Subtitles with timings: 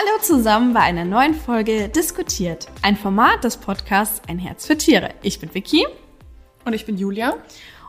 [0.00, 5.10] Hallo zusammen bei einer neuen Folge Diskutiert, ein Format des Podcasts Ein Herz für Tiere.
[5.20, 5.86] Ich bin Vicky.
[6.64, 7.36] Und ich bin Julia.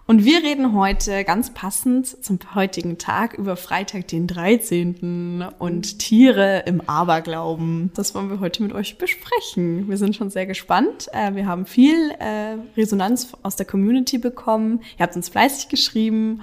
[0.07, 5.45] Und wir reden heute ganz passend zum heutigen Tag über Freitag, den 13.
[5.57, 7.91] und Tiere im Aberglauben.
[7.93, 9.87] Das wollen wir heute mit euch besprechen.
[9.87, 11.07] Wir sind schon sehr gespannt.
[11.13, 14.81] Äh, wir haben viel äh, Resonanz aus der Community bekommen.
[14.97, 16.41] Ihr habt uns fleißig geschrieben.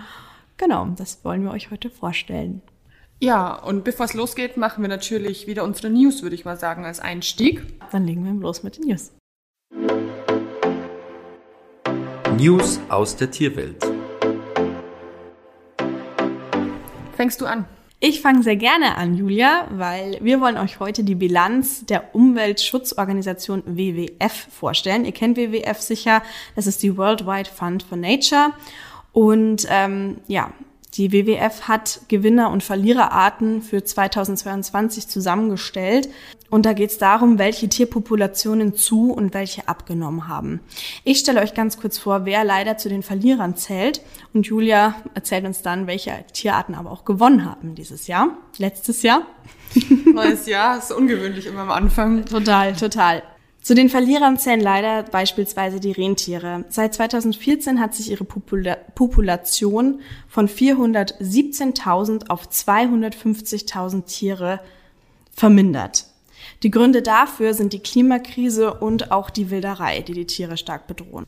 [0.56, 2.62] Genau, das wollen wir euch heute vorstellen.
[3.20, 6.84] Ja, und bevor es losgeht, machen wir natürlich wieder unsere News, würde ich mal sagen,
[6.84, 7.64] als Einstieg.
[7.90, 9.10] Dann legen wir los mit den News.
[12.36, 13.84] News aus der Tierwelt.
[17.16, 17.64] Fängst du an?
[17.98, 23.64] Ich fange sehr gerne an, Julia, weil wir wollen euch heute die Bilanz der Umweltschutzorganisation
[23.66, 25.04] WWF vorstellen.
[25.04, 26.22] Ihr kennt WWF sicher,
[26.54, 28.52] das ist die Worldwide Fund for Nature.
[29.10, 30.52] Und ähm, ja,
[30.94, 36.08] die WWF hat Gewinner- und Verliererarten für 2022 zusammengestellt.
[36.50, 40.60] Und da geht es darum, welche Tierpopulationen zu und welche abgenommen haben.
[41.04, 44.00] Ich stelle euch ganz kurz vor, wer leider zu den Verlierern zählt.
[44.32, 49.22] Und Julia erzählt uns dann, welche Tierarten aber auch gewonnen haben dieses Jahr, letztes Jahr.
[50.06, 52.24] Neues Jahr, ist ungewöhnlich immer am Anfang.
[52.24, 53.22] Total, total.
[53.62, 56.64] Zu den Verlierern zählen leider beispielsweise die Rentiere.
[56.68, 64.60] Seit 2014 hat sich ihre Popula Population von 417.000 auf 250.000 Tiere
[65.32, 66.06] vermindert.
[66.62, 71.26] Die Gründe dafür sind die Klimakrise und auch die Wilderei, die die Tiere stark bedrohen.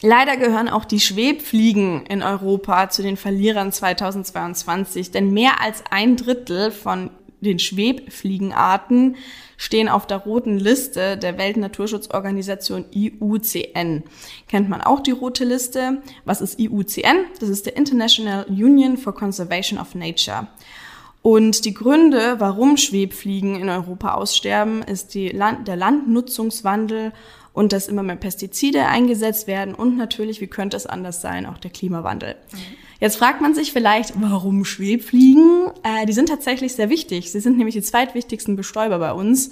[0.00, 6.16] Leider gehören auch die Schwebfliegen in Europa zu den Verlierern 2022, denn mehr als ein
[6.16, 9.16] Drittel von den Schwebfliegenarten
[9.56, 14.04] stehen auf der roten Liste der Weltnaturschutzorganisation IUCN.
[14.48, 16.02] Kennt man auch die rote Liste?
[16.24, 17.26] Was ist IUCN?
[17.40, 20.48] Das ist der International Union for Conservation of Nature.
[21.22, 27.12] Und die Gründe, warum Schwebfliegen in Europa aussterben, ist Land der Landnutzungswandel
[27.52, 31.58] und dass immer mehr Pestizide eingesetzt werden und natürlich, wie könnte es anders sein, auch
[31.58, 32.36] der Klimawandel.
[32.52, 32.58] Mhm.
[33.00, 35.70] Jetzt fragt man sich vielleicht, warum Schwebfliegen?
[35.84, 37.30] Äh, die sind tatsächlich sehr wichtig.
[37.30, 39.50] Sie sind nämlich die zweitwichtigsten Bestäuber bei uns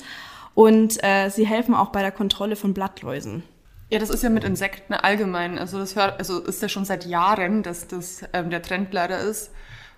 [0.54, 3.44] und äh, sie helfen auch bei der Kontrolle von Blattläusen.
[3.88, 5.58] Ja, das ist ja mit Insekten allgemein.
[5.58, 9.20] Also das hört, also ist ja schon seit Jahren, dass das ähm, der Trend leider
[9.20, 9.52] ist.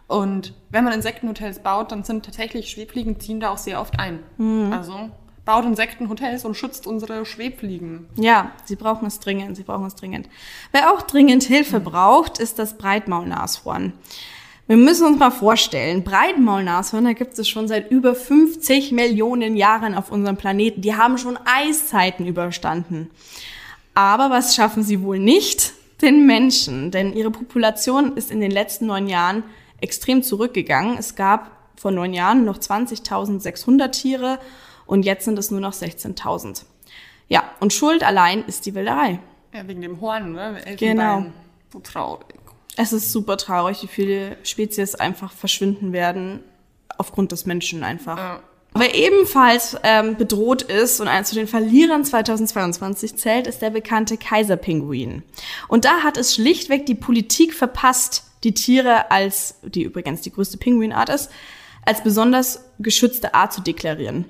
[0.08, 4.20] Und wenn man Insektenhotels baut, dann sind tatsächlich Schwebfliegen ziehen da auch sehr oft ein.
[4.36, 4.72] Mhm.
[4.72, 5.10] Also
[5.48, 8.06] baut Insektenhotels und schützt unsere Schwebfliegen.
[8.16, 10.28] Ja, sie brauchen es dringend, sie brauchen es dringend.
[10.72, 13.94] Wer auch dringend Hilfe braucht, ist das Breitmaulnashorn.
[14.66, 20.12] Wir müssen uns mal vorstellen, Breitmaulnashörner gibt es schon seit über 50 Millionen Jahren auf
[20.12, 20.82] unserem Planeten.
[20.82, 23.08] Die haben schon Eiszeiten überstanden.
[23.94, 25.72] Aber was schaffen sie wohl nicht?
[26.02, 26.90] Den Menschen.
[26.90, 29.44] Denn ihre Population ist in den letzten neun Jahren
[29.80, 30.98] extrem zurückgegangen.
[30.98, 34.38] Es gab vor neun Jahren noch 20.600 Tiere
[34.88, 36.64] und jetzt sind es nur noch 16.000.
[37.28, 39.20] Ja, und Schuld allein ist die Wilderei.
[39.52, 40.56] Ja, wegen dem Horn, ne?
[40.64, 40.76] Elfenbein.
[40.78, 41.26] Genau.
[41.72, 42.26] So traurig.
[42.76, 46.40] Es ist super traurig, wie viele Spezies einfach verschwinden werden
[46.96, 48.16] aufgrund des Menschen einfach.
[48.16, 48.40] Ja.
[48.74, 55.22] Wer ebenfalls ähm, bedroht ist und zu den Verlierern 2022 zählt, ist der bekannte Kaiserpinguin.
[55.68, 60.56] Und da hat es schlichtweg die Politik verpasst, die Tiere als, die übrigens die größte
[60.56, 61.30] Pinguinart ist,
[61.84, 64.26] als besonders geschützte Art zu deklarieren.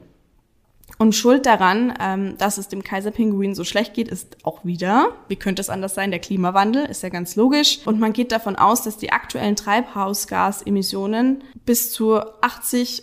[0.97, 5.37] Und schuld daran, ähm, dass es dem Kaiserpinguin so schlecht geht, ist auch wieder, wie
[5.37, 7.81] könnte es anders sein, der Klimawandel, ist ja ganz logisch.
[7.85, 13.03] Und man geht davon aus, dass die aktuellen Treibhausgasemissionen bis zu 80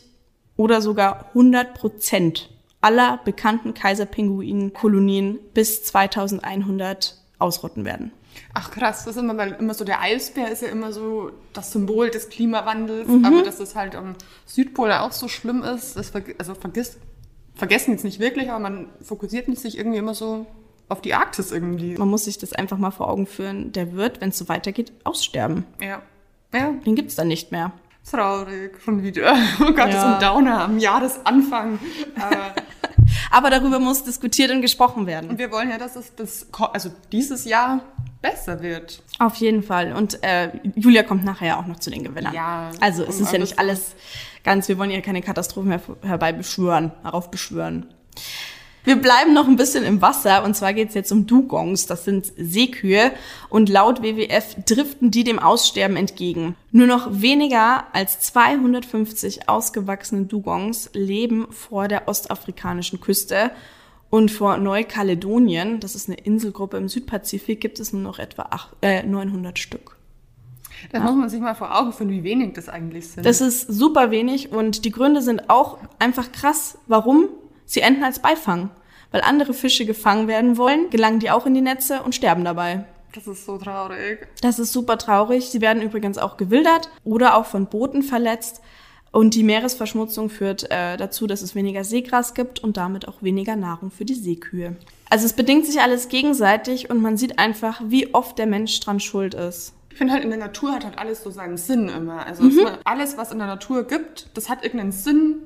[0.58, 2.50] oder sogar 100 Prozent
[2.82, 8.12] aller bekannten Kaiserpinguin-Kolonien bis 2100 ausrotten werden.
[8.54, 12.10] Ach krass, das ist immer, immer so, der Eisbär ist ja immer so das Symbol
[12.10, 13.26] des Klimawandels, mhm.
[13.26, 16.98] aber dass es halt am Südpol auch so schlimm ist, das also vergisst
[17.56, 20.46] vergessen jetzt nicht wirklich, aber man fokussiert sich irgendwie immer so
[20.90, 21.96] auf die Arktis irgendwie.
[21.98, 23.72] Man muss sich das einfach mal vor Augen führen.
[23.72, 25.66] Der wird, wenn es so weitergeht, aussterben.
[25.82, 26.02] Ja.
[26.54, 26.72] ja.
[26.86, 27.72] Den gibt's dann nicht mehr.
[28.10, 29.36] Traurig, schon wieder.
[29.60, 30.02] Oh Gott, ja.
[30.02, 31.80] so ein Downer am Jahresanfang.
[32.20, 32.56] Aber,
[33.32, 35.32] aber darüber muss diskutiert und gesprochen werden.
[35.32, 37.82] Und wir wollen ja, dass es das, also dieses Jahr
[38.22, 39.02] besser wird.
[39.18, 39.94] Auf jeden Fall.
[39.94, 42.34] Und äh, Julia kommt nachher auch noch zu den Gewinnern.
[42.34, 42.72] Ja.
[42.80, 43.96] Also es ist ja nicht alles
[44.46, 47.88] ganz, wir wollen ja keine Katastrophen her herbeibeschwören, heraufbeschwören.
[48.86, 52.06] Wir bleiben noch ein bisschen im Wasser und zwar geht es jetzt um Dugongs, das
[52.06, 53.12] sind Seekühe
[53.50, 56.56] und laut WWF driften die dem Aussterben entgegen.
[56.72, 63.50] Nur noch weniger als 250 ausgewachsene Dugongs leben vor der ostafrikanischen Küste
[64.12, 68.76] und vor Neukaledonien, das ist eine Inselgruppe im Südpazifik, gibt es nur noch etwa 8,
[68.82, 69.95] äh, 900 Stück.
[70.92, 73.26] Das muss man sich mal vor Augen führen, wie wenig das eigentlich sind.
[73.26, 76.78] Das ist super wenig und die Gründe sind auch einfach krass.
[76.88, 77.30] Warum?
[77.66, 78.70] Sie enden als Beifang.
[79.12, 82.86] Weil andere Fische gefangen werden wollen, gelangen die auch in die Netze und sterben dabei.
[83.14, 84.28] das ist so traurig.
[84.42, 85.46] Das ist super traurig.
[85.50, 88.62] Sie werden übrigens auch gewildert oder auch von Booten verletzt.
[89.12, 93.56] Und die Meeresverschmutzung führt äh, dazu, dass es weniger Seegras gibt und damit auch weniger
[93.56, 94.76] Nahrung für die Seekühe.
[95.10, 99.00] Also es bedingt sich alles gegenseitig und man sieht einfach, wie oft der Mensch dran
[99.00, 99.75] schuld ist.
[99.96, 102.26] Ich finde halt, in der Natur hat halt alles so seinen Sinn immer.
[102.26, 105.38] Also es, alles, was in der Natur gibt, das hat irgendeinen Sinn.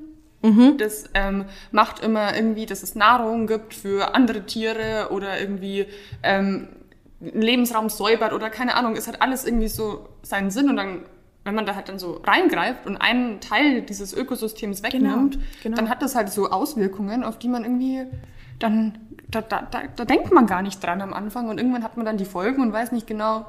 [0.76, 5.86] Das ähm, macht immer irgendwie, dass es Nahrung gibt für andere Tiere oder irgendwie
[6.24, 6.66] ähm,
[7.20, 8.96] einen Lebensraum säubert oder keine Ahnung.
[8.96, 11.02] Es hat alles irgendwie so seinen Sinn und dann,
[11.44, 15.76] wenn man da halt dann so reingreift und einen Teil dieses Ökosystems wegnimmt, genau.
[15.76, 18.04] dann hat das halt so Auswirkungen, auf die man irgendwie
[18.58, 18.98] dann,
[19.28, 22.04] da, da, da, da denkt man gar nicht dran am Anfang und irgendwann hat man
[22.04, 23.46] dann die Folgen und weiß nicht genau,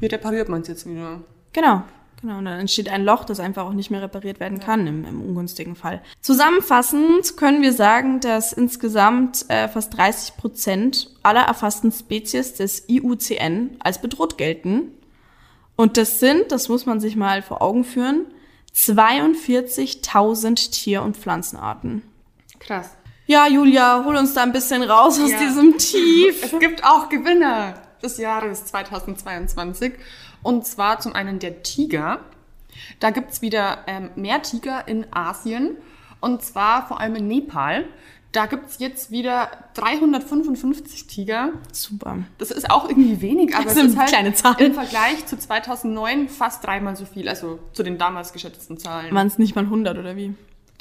[0.00, 1.20] wie repariert man es jetzt wieder.
[1.52, 1.82] Genau.
[2.20, 5.04] Genau, und dann entsteht ein Loch, das einfach auch nicht mehr repariert werden kann im,
[5.04, 6.00] im ungünstigen Fall.
[6.22, 13.76] Zusammenfassend können wir sagen, dass insgesamt äh, fast 30 Prozent aller erfassten Spezies des IUCN
[13.80, 14.92] als bedroht gelten.
[15.76, 18.24] Und das sind, das muss man sich mal vor Augen führen,
[18.74, 22.02] 42.000 Tier- und Pflanzenarten.
[22.58, 22.96] Krass.
[23.26, 25.38] Ja, Julia, hol uns da ein bisschen raus aus Ja.
[25.38, 26.42] diesem Tief.
[26.42, 29.94] Es gibt auch Gewinner des Jahres 2022.
[30.42, 32.20] Und zwar zum einen der Tiger.
[33.00, 35.76] Da gibt's wieder ähm, mehr Tiger in Asien.
[36.20, 37.86] Und zwar vor allem in Nepal.
[38.32, 41.50] Da gibt's jetzt wieder 355 Tiger.
[41.72, 42.18] Super.
[42.38, 44.58] Das ist auch irgendwie wenig, aber Das es sind ist halt kleine Zahlen.
[44.58, 49.14] im Vergleich zu 2009 fast dreimal so viel, also zu den damals geschätzten Zahlen.
[49.14, 50.34] Waren es nicht mal 100 oder wie?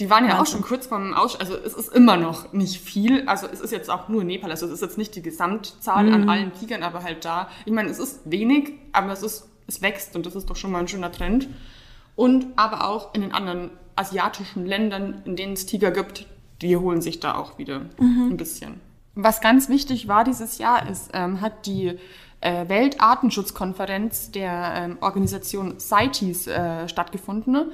[0.04, 0.60] Die waren ja auch Wahnsinn.
[0.60, 3.24] schon kurz vorm Aus, also es ist immer noch nicht viel.
[3.28, 6.14] Also es ist jetzt auch nur Nepal, also es ist jetzt nicht die Gesamtzahl Mhm.
[6.14, 7.48] an allen Tigern, aber halt da.
[7.66, 10.72] Ich meine, es ist wenig, aber es ist, es wächst und das ist doch schon
[10.72, 11.48] mal ein schöner Trend.
[12.16, 16.28] Und aber auch in den anderen asiatischen Ländern, in denen es Tiger gibt,
[16.62, 18.30] die holen sich da auch wieder Mhm.
[18.32, 18.82] ein bisschen.
[19.16, 21.98] Was ganz wichtig war dieses Jahr, ist, ähm, hat die
[22.42, 27.72] äh, Weltartenschutzkonferenz der ähm, Organisation CITES äh, stattgefunden.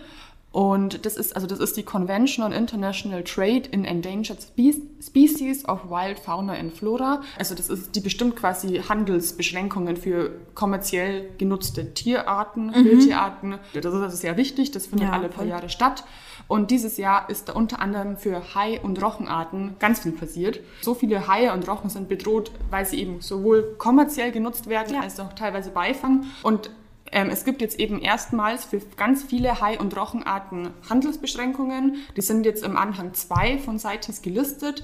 [0.51, 5.63] Und das ist, also das ist die Convention on International Trade in Endangered Spe- Species
[5.69, 7.21] of Wild Fauna and Flora.
[7.37, 13.59] Also das ist, die bestimmt quasi Handelsbeschränkungen für kommerziell genutzte Tierarten, Wildtierarten.
[13.73, 15.45] Das ist also sehr wichtig, das findet Ja, alle paar.
[15.45, 16.03] Jahre statt.
[16.47, 20.59] Und dieses Jahr ist da unter anderem für Hai- und Rochenarten ganz viel passiert.
[20.81, 25.01] So viele Haie und Rochen sind bedroht, weil sie eben sowohl kommerziell genutzt werden, Ja.
[25.01, 26.23] als auch teilweise Beifang.
[26.41, 26.71] Und
[27.11, 31.97] ähm, es gibt jetzt eben erstmals für ganz viele Hai- und Rochenarten Handelsbeschränkungen.
[32.15, 34.83] Die sind jetzt im Anhang 2 von CITES gelistet.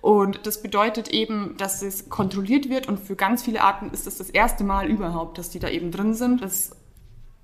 [0.00, 4.18] Und das bedeutet eben, dass es kontrolliert wird und für ganz viele Arten ist es
[4.18, 6.42] das erste Mal überhaupt, dass die da eben drin sind.
[6.42, 6.70] Das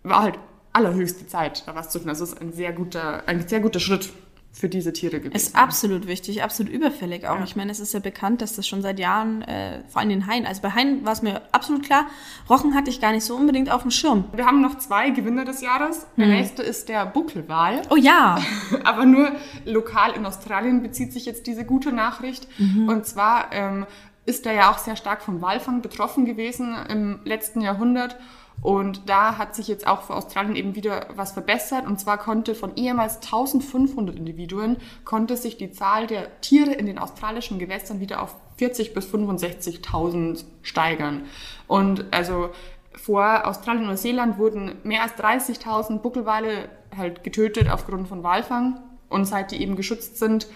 [0.03, 0.39] war halt
[0.73, 2.09] allerhöchste Zeit, da was zu tun.
[2.09, 4.13] Das ist ein sehr guter, ein sehr guter Schritt
[4.53, 5.35] für diese Tiere gewesen.
[5.35, 7.39] Ist absolut wichtig, absolut überfällig auch.
[7.39, 7.45] Ja.
[7.45, 10.27] Ich meine, es ist ja bekannt, dass das schon seit Jahren, äh, vor allem den
[10.27, 12.07] Haien, also bei Haien war es mir absolut klar,
[12.51, 14.25] Rochen hatte ich gar nicht so unbedingt auf dem Schirm.
[14.35, 16.07] Wir haben noch zwei Gewinner des Jahres.
[16.19, 17.83] Der nächste ist der Buckelwal.
[17.89, 18.39] Oh ja,
[18.85, 19.33] Aber nur
[19.65, 22.47] lokal in Australien bezieht sich jetzt diese gute Nachricht.
[22.87, 23.87] Und zwar ähm,
[24.27, 28.17] ist er ja auch sehr stark vom Walfang betroffen gewesen im letzten Jahrhundert.
[28.63, 31.85] Und da hat sich jetzt auch für Australien eben wieder was verbessert.
[31.85, 36.99] Und zwar konnte von ehemals 1500 Individuen, konnte sich die Zahl der Tiere in den
[36.99, 41.25] australischen Gewässern wieder auf 40 bis 65.000 steigern.
[41.67, 42.51] Und also
[42.95, 48.81] vor Australien und Neuseeland wurden mehr als 30.000 Buckelwale halt getötet aufgrund von Walfang.
[49.09, 50.47] Und seit die eben geschützt sind,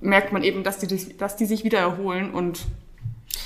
[0.00, 2.32] merkt man eben, dass die, dass die sich wieder erholen.
[2.32, 2.66] Und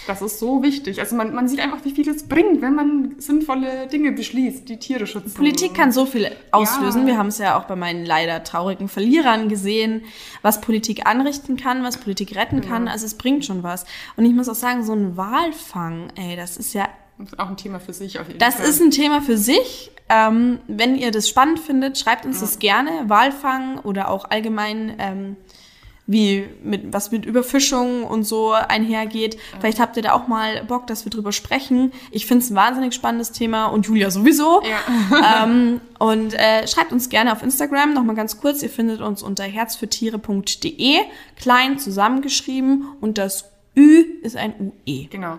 [0.07, 1.01] das ist so wichtig.
[1.01, 4.79] Also man, man sieht einfach, wie viel es bringt, wenn man sinnvolle Dinge beschließt, die
[4.79, 5.35] Tiere schützen.
[5.35, 7.03] Politik kann so viel auslösen.
[7.03, 7.07] Ja.
[7.09, 10.03] Wir haben es ja auch bei meinen leider traurigen Verlierern gesehen,
[10.43, 12.89] was Politik anrichten kann, was Politik retten kann.
[12.89, 13.85] Also es bringt schon was.
[14.17, 16.89] Und ich muss auch sagen, so ein Walfang, ey, das ist ja
[17.19, 18.67] Das ist auch ein Thema für sich auf jeden Das Fall.
[18.69, 19.91] ist ein Thema für sich.
[20.09, 22.91] Ähm, wenn ihr das spannend findet, schreibt uns das gerne.
[23.09, 25.37] Walfang oder auch allgemein, ähm,
[26.07, 29.37] wie mit, was mit Überfischung und so einhergeht.
[29.59, 31.93] Vielleicht habt ihr da auch mal Bock, dass wir drüber sprechen.
[32.13, 34.63] Ich finde es ein wahnsinnig spannendes Thema und Julia sowieso.
[34.63, 35.45] Ja.
[35.45, 38.63] ähm, und äh, schreibt uns gerne auf Instagram, nochmal ganz kurz.
[38.63, 40.99] Ihr findet uns unter herzfürtiere.de,
[41.37, 45.09] klein zusammengeschrieben und das Ü ist ein UE.
[45.11, 45.39] Genau.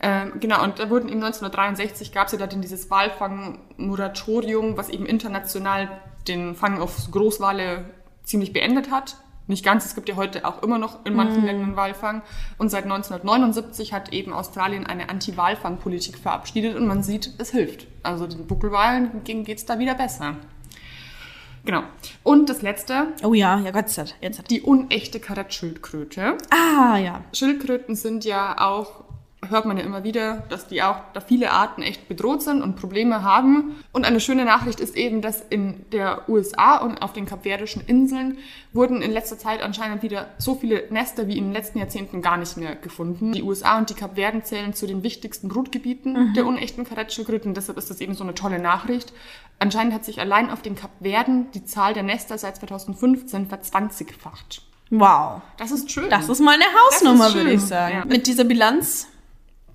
[0.00, 5.06] Ähm, genau, und da wurden eben 1963 gab es ja dann dieses Walfang-Moratorium, was eben
[5.06, 5.88] international
[6.26, 7.84] den Fang auf Großwale
[8.22, 9.16] ziemlich beendet hat.
[9.46, 11.46] Nicht ganz, es gibt ja heute auch immer noch in manchen Mhm.
[11.46, 12.22] Ländern Walfang.
[12.58, 17.86] Und seit 1979 hat eben Australien eine Anti-Walfang-Politik verabschiedet und man sieht, es hilft.
[18.02, 20.36] Also den Buckelwalen geht es da wieder besser.
[21.64, 21.82] Genau.
[22.22, 24.48] Und das letzte, Oh ja, ja Gott sei Dank.
[24.48, 26.36] Die unechte Karatschildkröte.
[26.50, 27.22] Ah, ja.
[27.32, 29.04] Schildkröten sind ja auch,
[29.50, 32.76] hört man ja immer wieder, dass die auch, da viele Arten echt bedroht sind und
[32.76, 33.76] Probleme haben.
[33.92, 38.38] Und eine schöne Nachricht ist eben, dass in der USA und auf den Kapverdischen Inseln
[38.72, 42.36] wurden in letzter Zeit anscheinend wieder so viele Nester wie in den letzten Jahrzehnten gar
[42.36, 43.32] nicht mehr gefunden.
[43.32, 47.54] Die USA und die Kapverden zählen zu den wichtigsten Brutgebieten der unechten Karatschildkröten.
[47.54, 49.12] Deshalb ist das eben so eine tolle Nachricht.
[49.58, 54.62] Anscheinend hat sich allein auf den Kapverden die Zahl der Nester seit 2015 verzwanzigfacht.
[54.90, 55.40] Wow.
[55.56, 56.10] Das ist schön.
[56.10, 57.96] Das ist mal eine Hausnummer, würde ich sagen.
[57.98, 58.04] Ja.
[58.04, 59.08] Mit dieser Bilanz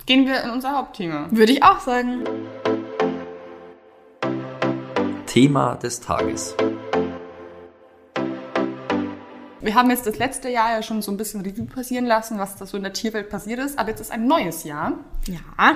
[0.10, 1.28] Gehen wir in unser Hauptthema.
[1.30, 2.24] würde ich auch sagen.
[5.28, 6.56] Thema des Tages.
[9.62, 12.56] Wir haben jetzt das letzte Jahr ja schon so ein bisschen Revue passieren lassen, was
[12.56, 13.78] da so in der Tierwelt passiert ist.
[13.78, 14.94] Aber jetzt ist ein neues Jahr.
[15.28, 15.76] Ja.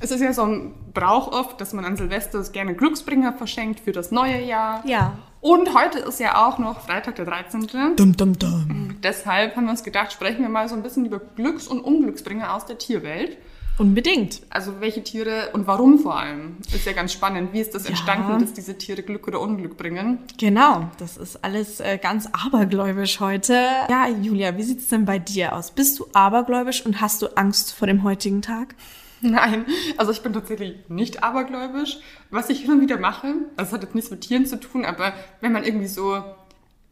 [0.00, 3.92] Es ist ja so ein Brauch oft, dass man an Silvester gerne Glücksbringer verschenkt für
[3.92, 4.82] das neue Jahr.
[4.86, 5.18] Ja.
[5.42, 7.66] Und heute ist ja auch noch Freitag der 13.
[7.96, 8.96] Dum, dum, dum.
[9.02, 12.54] Deshalb haben wir uns gedacht, sprechen wir mal so ein bisschen über Glücks- und Unglücksbringer
[12.54, 13.36] aus der Tierwelt.
[13.76, 14.42] Unbedingt.
[14.50, 16.58] Also welche Tiere und warum vor allem.
[16.72, 17.52] Ist ja ganz spannend.
[17.52, 17.90] Wie ist das Ja.
[17.90, 20.18] entstanden, dass diese Tiere Glück oder Unglück bringen?
[20.38, 23.54] Genau, das ist alles äh, ganz abergläubisch heute.
[23.90, 25.72] Ja, Julia, wie sieht's denn bei dir aus?
[25.72, 28.76] Bist du abergläubisch und hast du Angst vor dem heutigen Tag?
[29.20, 29.64] Nein,
[29.96, 31.98] also ich bin tatsächlich nicht abergläubisch.
[32.30, 35.14] Was ich hin und wieder mache, das hat jetzt nichts mit Tieren zu tun, aber
[35.40, 36.22] wenn man irgendwie so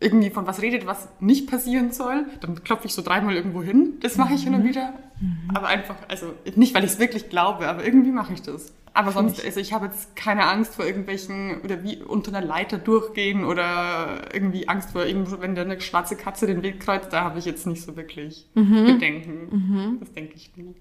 [0.03, 3.95] irgendwie von was redet, was nicht passieren soll, dann klopfe ich so dreimal irgendwo hin.
[4.01, 4.95] Das mache ich hin und wieder.
[5.55, 8.75] Aber einfach, also nicht, weil ich es wirklich glaube, aber irgendwie mache ich das.
[8.95, 12.77] Aber sonst, also ich habe jetzt keine Angst vor irgendwelchen, oder wie unter einer Leiter
[12.77, 17.23] durchgehen oder irgendwie Angst vor irgendwo, wenn da eine schwarze Katze den Weg kreuzt, da
[17.23, 19.97] habe ich jetzt nicht so wirklich Bedenken.
[20.01, 20.75] Das denke ich nie.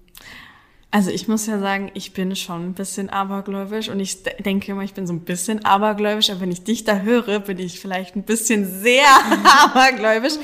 [0.94, 4.72] Also ich muss ja sagen, ich bin schon ein bisschen abergläubisch und ich de- denke
[4.72, 7.80] immer, ich bin so ein bisschen abergläubisch, aber wenn ich dich da höre, bin ich
[7.80, 9.06] vielleicht ein bisschen sehr
[9.64, 10.34] abergläubisch.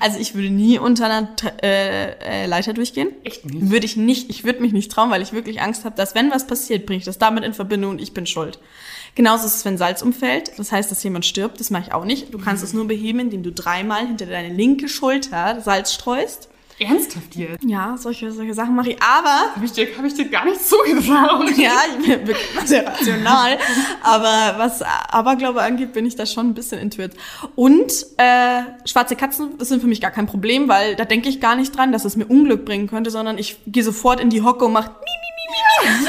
[0.00, 1.28] Also ich würde nie unter einer
[1.62, 2.12] äh,
[2.44, 3.10] äh, Leiter durchgehen.
[3.22, 3.70] Echt nicht?
[3.70, 6.30] Würde ich nicht, ich würde mich nicht trauen, weil ich wirklich Angst habe, dass wenn
[6.30, 8.58] was passiert, bringe ich das damit in Verbindung und ich bin schuld.
[9.14, 10.52] Genauso ist es, wenn Salz umfällt.
[10.58, 11.60] Das heißt, dass jemand stirbt.
[11.60, 12.32] Das mache ich auch nicht.
[12.32, 16.48] Du kannst es nur beheben, indem du dreimal hinter deine linke Schulter Salz streust.
[16.80, 17.64] Ernsthaft jetzt?
[17.64, 19.02] Ja, solche, solche Sachen mache ich.
[19.02, 21.50] Aber Habe ich, dir- hab ich dir gar nicht zugetraut.
[21.56, 23.58] ja, ich bin wirklich sehr rational.
[24.02, 27.14] Aber was Aberglaube angeht, bin ich da schon ein bisschen entwirrt.
[27.56, 31.56] Und äh, schwarze Katzen sind für mich gar kein Problem, weil da denke ich gar
[31.56, 34.64] nicht dran, dass es mir Unglück bringen könnte, sondern ich gehe sofort in die Hocke
[34.66, 34.90] und mache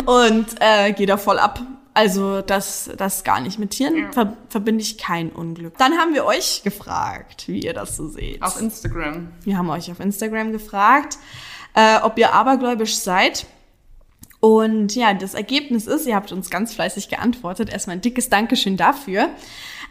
[0.05, 1.61] und äh, gehe da voll ab.
[1.99, 3.59] Also das, das gar nicht.
[3.59, 5.77] Mit Tieren ver verbinde ich kein Unglück.
[5.77, 8.41] Dann haben wir euch gefragt, wie ihr das so seht.
[8.41, 9.33] Auf Instagram.
[9.43, 11.17] Wir haben euch auf Instagram gefragt,
[11.73, 13.47] äh, ob ihr abergläubisch seid.
[14.39, 17.69] Und ja, das Ergebnis ist, ihr habt uns ganz fleißig geantwortet.
[17.69, 19.27] Erstmal ein dickes Dankeschön dafür.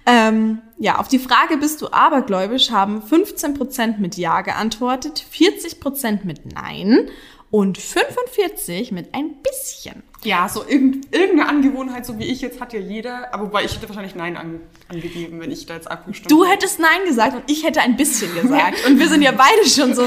[0.06, 6.54] Ähm, ja, auf die Frage, bist du abergläubisch, haben 15% mit Ja geantwortet, 40% mit
[6.54, 7.10] Nein
[7.50, 10.02] und 45 mit ein bisschen.
[10.24, 13.32] Ja, so irgend, irgendeine Angewohnheit, so wie ich jetzt, hat ja jeder.
[13.32, 16.54] Aber wobei ich hätte wahrscheinlich Nein an, angegeben, wenn ich da jetzt abgestimmt Du hätte.
[16.54, 18.84] hättest Nein gesagt und ich hätte ein bisschen gesagt.
[18.86, 20.02] Und wir sind ja beide schon so,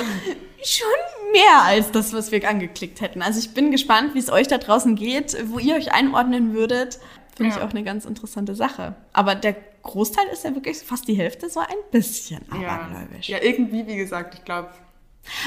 [0.63, 3.21] schon mehr als das, was wir angeklickt hätten.
[3.21, 7.00] Also ich bin gespannt, wie es euch da draußen geht, wo ihr euch einordnen würdet.
[7.38, 7.65] Finde ich Ja.
[7.65, 8.95] auch eine ganz interessante Sache.
[9.13, 12.67] Aber der Großteil ist ja wirklich fast die Hälfte so ein bisschen ja.
[12.67, 13.29] abergläubisch.
[13.29, 14.69] ja, irgendwie, wie gesagt, ich glaube,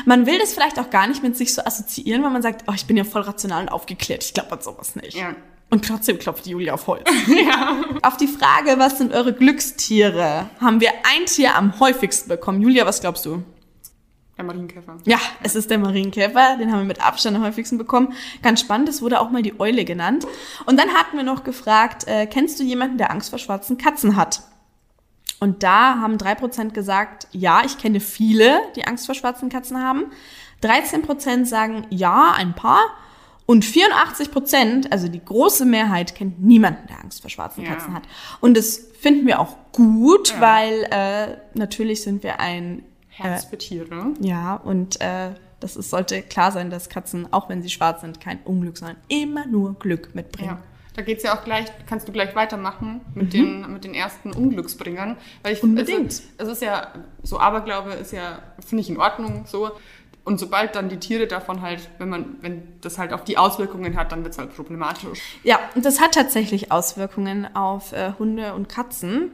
[0.05, 2.73] Man will das vielleicht auch gar nicht mit sich so assoziieren, weil man sagt, oh,
[2.75, 4.25] ich bin ja voll rational und aufgeklärt.
[4.25, 5.15] Ich glaube an sowas nicht.
[5.15, 5.35] ja.
[5.71, 7.03] Und trotzdem klopft Julia auf Holz.
[8.03, 12.63] Auf die Frage, was sind eure Glückstiere, haben wir ein Tier am häufigsten bekommen.
[12.63, 13.43] Julia, was glaubst du?
[14.37, 14.99] Der Marienkäfer.
[15.05, 18.13] Ja, es ist der Marienkäfer, den haben wir mit Abstand am häufigsten bekommen.
[18.43, 20.27] Ganz spannend, es wurde auch mal die Eule genannt.
[20.67, 24.17] Und dann hatten wir noch gefragt, äh, kennst du jemanden, der Angst vor schwarzen Katzen
[24.17, 24.43] hat?
[25.41, 30.05] Und da haben 3% gesagt, ja, ich kenne viele, die Angst vor schwarzen Katzen haben.
[30.63, 32.83] 13% sagen, ja, ein paar.
[33.47, 37.73] Und 84%, also die große Mehrheit, kennt niemanden, der Angst vor schwarzen Ja.
[37.75, 38.05] Katzen hat.
[38.41, 44.15] Und das finden wir auch gut, weil äh, natürlich sind wir ein Herz für Tiere.
[44.21, 48.21] ja, und äh, das ist, sollte klar sein, dass Katzen, auch wenn sie schwarz sind,
[48.21, 50.57] kein Unglück, sondern immer nur Glück mitbringen.
[50.57, 50.74] Ja.
[50.95, 55.17] Da geht's ja auch gleich, kannst du gleich weitermachen mit, den, mit den ersten Unglücksbringern.
[55.43, 56.13] Weil ich, Unbedingt.
[56.13, 59.73] Es, es ist ja, so Aberglaube ist ja, finde ich in Ordnung, so.
[60.25, 63.97] Und sobald dann die Tiere davon halt, wenn man, wenn das halt auf die Auswirkungen
[63.97, 65.21] hat, dann wird's halt problematisch.
[65.43, 69.33] Ja, und das hat tatsächlich Auswirkungen auf äh, Hunde und Katzen.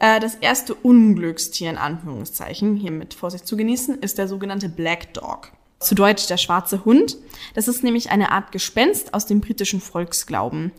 [0.00, 5.14] Äh, das erste Unglückstier in Anführungszeichen, hier mit Vorsicht zu genießen, ist der sogenannte Black
[5.14, 5.52] Dog.
[5.80, 7.16] Zu Deutsch der schwarze Hund.
[7.54, 10.72] Das ist nämlich eine Art Gespenst aus dem britischen Volksglauben.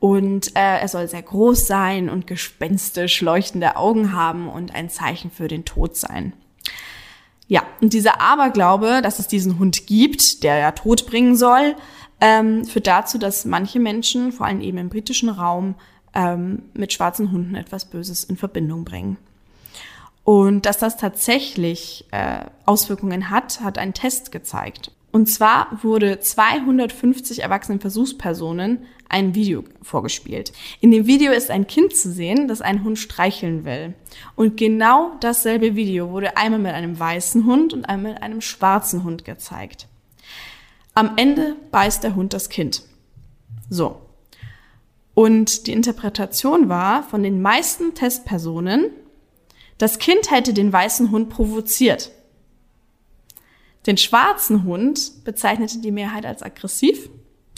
[0.00, 5.30] Und äh, er soll sehr groß sein und gespenstisch leuchtende Augen haben und ein Zeichen
[5.30, 6.32] für den Tod sein.
[7.48, 11.76] Ja, und dieser Aberglaube, dass es diesen Hund gibt, der ja Tod bringen soll,
[12.20, 15.74] ähm, führt dazu, dass manche Menschen, vor allem eben im britischen Raum,
[16.14, 19.16] ähm, mit schwarzen Hunden etwas Böses in Verbindung bringen.
[20.30, 24.92] Und dass das tatsächlich äh, Auswirkungen hat, hat ein Test gezeigt.
[25.10, 30.52] Und zwar wurde 250 erwachsenen Versuchspersonen ein Video vorgespielt.
[30.80, 33.94] In dem Video ist ein Kind zu sehen, das einen Hund streicheln will.
[34.36, 39.02] Und genau dasselbe Video wurde einmal mit einem weißen Hund und einmal mit einem schwarzen
[39.02, 39.88] Hund gezeigt.
[40.94, 42.84] Am Ende beißt der Hund das Kind.
[43.68, 44.00] So.
[45.12, 48.92] Und die Interpretation war von den meisten Testpersonen,
[49.80, 52.10] das Kind hätte den weißen Hund provoziert.
[53.86, 57.08] Den schwarzen Hund bezeichnete die Mehrheit als aggressiv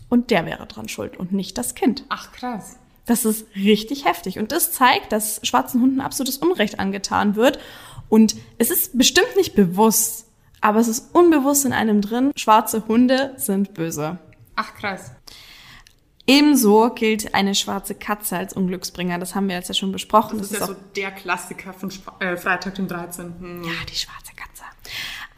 [0.08, 2.04] und der wäre dran schuld und nicht das Kind.
[2.10, 2.78] Ach krass.
[3.06, 7.58] Das ist richtig heftig und das zeigt, dass schwarzen Hunden absolutes Unrecht angetan wird
[8.08, 10.28] und es ist bestimmt nicht bewusst,
[10.60, 14.18] aber es ist unbewusst in einem drin, schwarze Hunde sind böse.
[14.54, 15.10] Ach krass.
[16.26, 19.18] Ebenso gilt eine schwarze Katze als Unglücksbringer.
[19.18, 20.38] Das haben wir jetzt ja schon besprochen.
[20.38, 23.62] Das, das ist ja so der Klassiker von Sp äh, Freitag, den 13.
[23.64, 24.62] Ja, die schwarze Katze.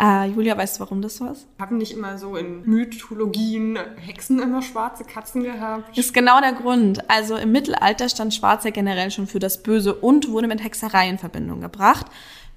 [0.00, 1.46] Äh, Julia, weißt du, warum das so ist?
[1.58, 5.96] Haben nicht immer so in Mythologien Hexen immer schwarze Katzen gehabt?
[5.96, 7.08] Das ist genau der Grund.
[7.08, 11.08] Also im Mittelalter stand Schwarz ja generell schon für das Böse und wurde mit Hexerei
[11.08, 12.06] in Verbindung gebracht.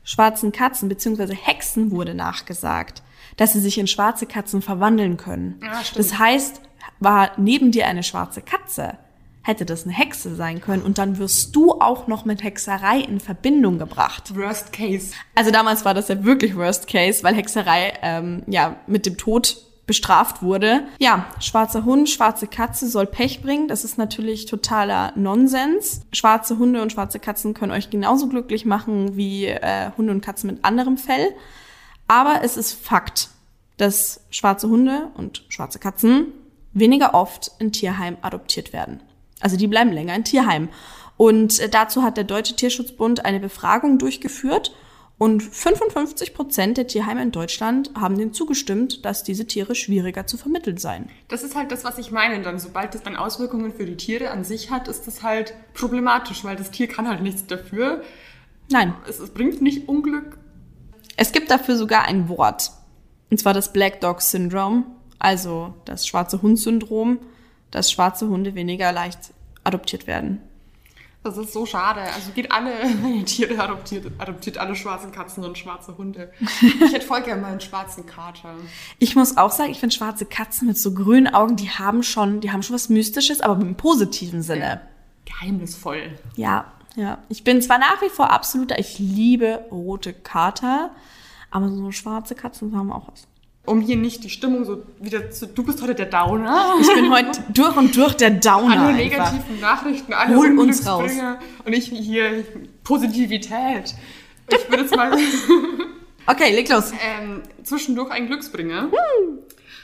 [0.04, 1.36] Schwarzen Katzen bzw.
[1.36, 3.04] Hexen wurde nachgesagt,
[3.36, 5.60] dass sie sich in schwarze Katzen verwandeln können.
[5.62, 6.00] Ja, stimmt.
[6.00, 6.62] das heißt,
[7.00, 8.98] war neben dir eine schwarze Katze,
[9.42, 13.20] hätte das eine Hexe sein können und dann wirst du auch noch mit Hexerei in
[13.20, 14.36] Verbindung gebracht.
[14.36, 15.14] Worst Case.
[15.36, 19.58] Also damals war das ja wirklich Worst Case, weil Hexerei ähm, ja mit dem Tod
[19.88, 20.84] bestraft wurde.
[21.00, 23.70] Ja, schwarzer Hund, schwarze Katze soll Pech bringen.
[23.70, 26.02] Das ist natürlich totaler Nonsens.
[26.12, 30.52] Schwarze Hunde und schwarze Katzen können euch genauso glücklich machen wie äh, Hunde und Katzen
[30.52, 31.34] mit anderem Fell.
[32.08, 33.30] Aber es ist Fakt,
[33.78, 36.34] dass schwarze Hunde und schwarze Katzen
[36.80, 39.02] weniger oft in Tierheim adoptiert werden.
[39.40, 40.70] Also die bleiben länger in Tierheim.
[41.16, 44.74] Und äh, dazu hat der Deutsche Tierschutzbund eine Befragung durchgeführt
[45.20, 50.38] und 55 Prozent der Tierheime in Deutschland haben dem zugestimmt, dass diese Tiere schwieriger zu
[50.38, 51.10] vermitteln seien.
[51.28, 52.44] Das ist halt das, was ich meine.
[52.44, 56.44] Dann, sobald das dann Auswirkungen für die Tiere an sich hat, ist das halt problematisch,
[56.44, 58.04] weil das Tier kann halt nichts dafür.
[58.70, 60.38] Nein, Es, es bringt nicht Unglück.
[61.16, 62.72] es gibt dafür sogar ein Wort.
[63.32, 64.84] Und zwar das Black Dog Syndrome,
[65.20, 67.20] also das schwarze Hund-Syndrom,
[67.72, 69.20] dass schwarze Hunde weniger leicht
[69.64, 70.42] adoptiert werden.
[71.24, 72.02] Das ist so schade.
[72.02, 72.72] Also geht alle,
[73.26, 76.32] Tiere adoptiert, adoptiert alle schwarzen Katzen und schwarze Hunde.
[76.40, 78.56] Ich hätte voll gerne mal einen schwarzen Kater.
[78.98, 82.40] Ich muss auch sagen, ich finde schwarze Katzen mit so grünen Augen, die haben schon,
[82.40, 84.82] die haben schon was Mystisches, aber im positiven Sinne.
[85.26, 86.18] Geheimnisvoll.
[86.38, 87.18] Ja, ja.
[87.28, 90.92] Ich bin zwar nach wie vor absoluter, ich liebe rote Kater,
[91.52, 93.28] aber so schwarze Katzen haben auch was.
[93.68, 95.46] Um hier nicht die Stimmung so wieder zu.
[95.46, 96.76] Du bist heute der Downer.
[96.80, 98.80] Ich bin heute durch und durch der Downer.
[98.80, 99.34] alle einfach.
[99.34, 101.40] negativen Nachrichten, alle Hol uns Unglücksbringer.
[101.66, 102.46] Und ich hier
[102.84, 103.94] Positivität.
[104.52, 105.12] Ich würde jetzt mal
[106.28, 106.92] Okay, leg los.
[106.92, 108.90] ähm, zwischendurch ein Glücksbringer.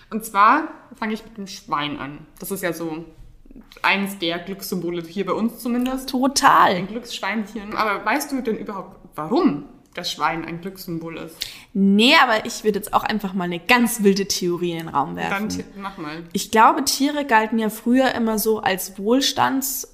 [0.10, 2.20] Und zwar fange ich mit dem Schwein an.
[2.40, 3.06] Das ist ja so
[3.82, 6.10] eines der Glückssymbole hier bei uns zumindest.
[6.10, 6.76] Total.
[6.76, 7.76] Ein Glücksschweinchen.
[7.76, 11.36] Aber weißt du denn überhaupt, warum das Schwein ein Glückssymbol ist?
[11.76, 15.16] Nee, aber ich würde jetzt auch einfach mal eine ganz wilde Theorie in den Raum
[15.16, 15.50] werfen.
[15.50, 16.24] Dann mach mal.
[16.32, 19.88] Ich glaube, Tiere galten ja früher immer so als Wohlstands,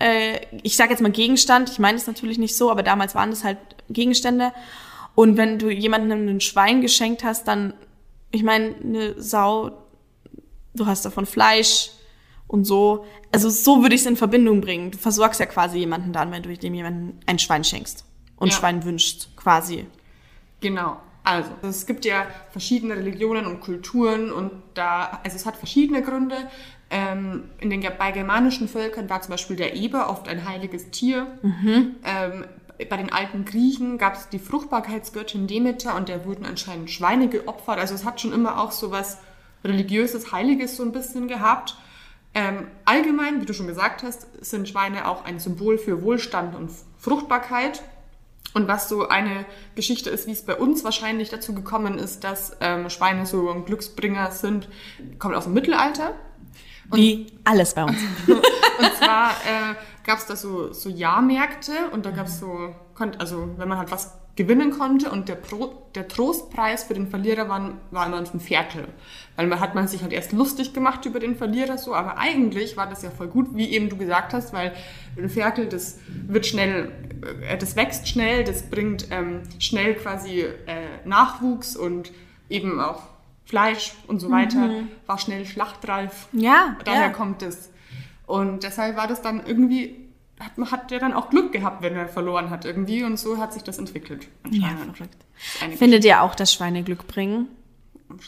[0.00, 3.30] äh, ich sage jetzt mal Gegenstand, ich meine es natürlich nicht so, aber damals waren
[3.30, 3.56] das halt
[3.88, 4.52] Gegenstände.
[5.14, 7.72] Und wenn du jemandem ein Schwein geschenkt hast, dann,
[8.30, 9.70] ich meine, eine Sau,
[10.74, 11.90] du hast davon Fleisch
[12.48, 13.06] und so.
[13.32, 14.90] Also so würde ich es in Verbindung bringen.
[14.90, 18.04] Du versorgst ja quasi jemanden dann, wenn du dem jemanden ein Schwein schenkst
[18.36, 18.54] und Ja.
[18.58, 19.86] Schwein wünschst, quasi.
[20.60, 20.98] Genau.
[21.24, 26.36] Also, es gibt ja verschiedene Religionen und Kulturen und da, also es hat verschiedene Gründe.
[26.90, 31.26] Ähm, in den, bei germanischen Völkern war zum Beispiel der Eber oft ein heiliges Tier.
[32.04, 32.44] Ähm,
[32.78, 37.78] bei den alten Griechen gab es die Fruchtbarkeitsgöttin Demeter und der wurden anscheinend Schweine geopfert.
[37.78, 39.18] Also es hat schon immer auch so was
[39.64, 41.76] religiöses, heiliges so ein bisschen gehabt.
[42.34, 46.70] Ähm, allgemein, wie du schon gesagt hast, sind Schweine auch ein Symbol für Wohlstand und
[46.98, 47.82] Fruchtbarkeit.
[48.54, 52.56] Und was so eine Geschichte ist, wie es bei uns wahrscheinlich dazu gekommen ist, dass
[52.60, 54.68] ähm, Schweine so ein Glücksbringer sind,
[55.18, 56.14] kommt aus dem Mittelalter.
[56.92, 57.98] Wie alles bei uns.
[58.26, 58.44] Und
[58.78, 63.20] Und zwar äh, gab es da so, so Jahrmärkte und da gab es so, konnt,
[63.20, 67.48] also wenn man halt was gewinnen konnte und der, Pro, der Trostpreis für den Verlierer
[67.48, 68.88] war, war immer ein Viertel.
[69.36, 72.76] Weil man hat man sich halt erst lustig gemacht über den Verlierer so, aber eigentlich
[72.76, 74.72] war das ja voll gut, wie eben du gesagt hast, weil
[75.16, 76.90] ein Viertel, das wird schnell,
[77.48, 80.52] äh, das wächst schnell, das bringt ähm, schnell quasi äh,
[81.04, 82.12] Nachwuchs und
[82.48, 83.02] eben auch
[83.44, 84.70] Fleisch und so weiter,
[85.06, 86.28] war schnell schlachtreif.
[86.32, 87.08] Ja, Daher ja.
[87.10, 87.70] kommt es.
[88.26, 90.03] Und deshalb war das dann irgendwie,
[90.44, 93.38] hat, man hat der dann auch Glück gehabt, wenn er verloren hat irgendwie und so
[93.38, 94.28] hat sich das entwickelt.
[94.50, 95.16] Ja, verrückt.
[95.76, 97.48] Findet ihr auch, dass Schweine Glück bringen?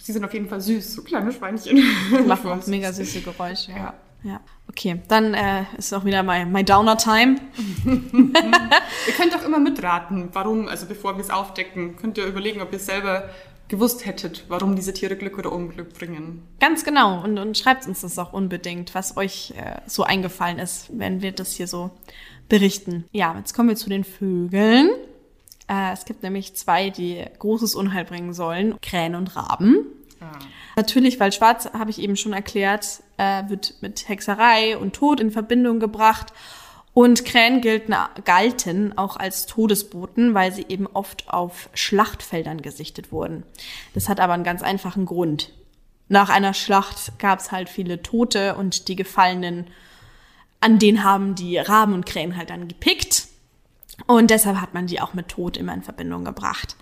[0.02, 1.76] Sie sind auf jeden Fall süß, so kleine Schweinchen.
[1.76, 3.72] Die machen auch mega süße Geräusche.
[3.72, 3.94] Ja.
[4.22, 4.40] ja.
[4.68, 7.36] Okay, dann äh, ist auch wieder mein, mein Downer-Time.
[7.86, 12.72] Ihr könnt auch immer mitraten, warum, also bevor wir es aufdecken, könnt ihr überlegen, ob
[12.72, 13.28] ihr selber
[13.68, 16.42] gewusst hättet, warum diese Tiere Glück oder Unglück bringen.
[16.60, 17.22] Ganz genau.
[17.22, 21.32] Und, und schreibt uns das auch unbedingt, was euch äh, so eingefallen ist, wenn wir
[21.32, 21.90] das hier so
[22.48, 23.04] berichten.
[23.12, 24.90] Ja, jetzt kommen wir zu den Vögeln.
[25.68, 28.76] Äh, es gibt nämlich zwei, die großes Unheil bringen sollen.
[28.80, 29.86] Krähen und Raben.
[30.76, 35.30] Natürlich, weil Schwarz, habe ich eben schon erklärt, äh, wird mit Hexerei und Tod in
[35.30, 36.32] Verbindung gebracht.
[36.96, 43.42] Und Krähen gelten, galten auch als Todesboten, weil sie eben oft auf Schlachtfeldern gesichtet wurden.
[43.92, 45.52] Das hat aber einen ganz einfachen Grund.
[46.08, 49.66] Nach einer Schlacht gab es halt viele Tote und die Gefallenen,
[50.60, 53.28] an denen haben die Raben und Krähen halt dann gepickt.
[54.06, 56.76] Und deshalb hat man die auch mit Tod immer in Verbindung gebracht.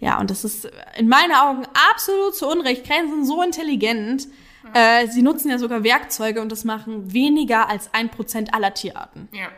[0.00, 2.84] Ja, und das ist in meinen Augen absolut zu Unrecht.
[2.84, 4.26] Krähen sind so intelligent.
[4.74, 9.28] Äh, sie nutzen ja sogar Werkzeuge und das machen weniger als ein Prozent aller Tierarten.
[9.32, 9.48] Ja.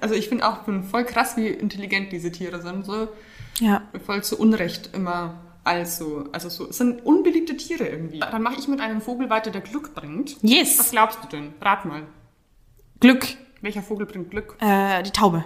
[0.00, 2.84] Also ich finde auch bin voll krass, wie intelligent diese Tiere sind.
[2.84, 3.08] So
[3.60, 3.82] Ja.
[4.04, 6.24] voll zu Unrecht immer als so.
[6.32, 8.20] Also so, es sind unbeliebte Tiere irgendwie.
[8.20, 10.36] Dann mache ich mit einem Vogel weiter, der Glück bringt.
[10.36, 10.90] Was Yes.
[10.90, 11.54] glaubst du denn?
[11.60, 12.02] Rat mal.
[13.00, 13.26] Glück.
[13.62, 14.56] Welcher Vogel bringt Glück?
[14.60, 15.44] Äh, die Taube.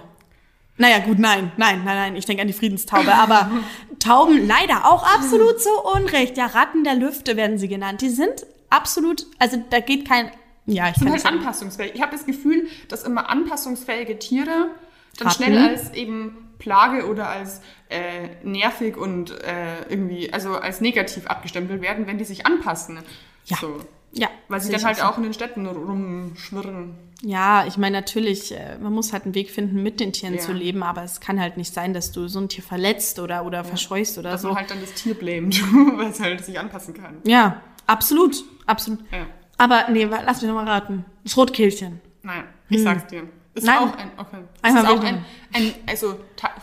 [0.77, 3.13] Naja, gut, nein, nein, nein, nein, ich denke an die Friedenstaube.
[3.13, 3.49] Aber
[3.99, 6.37] Tauben leider auch absolut zu Unrecht.
[6.37, 8.01] Ja, Ratten der Lüfte werden sie genannt.
[8.01, 10.31] Die sind absolut, also da geht kein,
[10.65, 11.93] ja, ich sind halt anpassungsfähig.
[11.95, 14.69] Ich habe das Gefühl, dass immer anpassungsfähige Tiere
[15.17, 15.43] dann Ratten.
[15.43, 21.81] schnell als eben Plage oder als äh, nervig und äh, irgendwie, also als negativ abgestempelt
[21.81, 22.99] werden, wenn die sich anpassen.
[23.45, 23.57] Ja.
[23.57, 23.79] So.
[24.13, 25.03] Ja, Weil sie dann halt so.
[25.03, 26.95] auch in den Städten rumschwirren.
[27.23, 30.39] Ja, ich meine natürlich, äh, man muss halt einen Weg finden, mit den Tieren Ja.
[30.41, 33.45] zu leben, aber es kann halt nicht sein, dass du so ein Tier verletzt oder,
[33.45, 34.49] oder verscheuchst oder Dass so.
[34.49, 35.61] man halt dann das Tier blamet,
[35.97, 37.17] weil es halt sich anpassen kann.
[37.25, 38.99] Ja, absolut, absolut.
[39.11, 39.25] Ja.
[39.57, 41.05] Aber nee, lass mich noch mal raten.
[41.23, 42.01] Das Rotkehlchen.
[42.23, 43.23] Nein, ich sag's dir.
[43.53, 43.73] Ist Hm.
[43.75, 43.77] Nein.
[43.89, 44.37] auch ein, okay.
[44.61, 46.19] Einmal ist auch ein, ein, also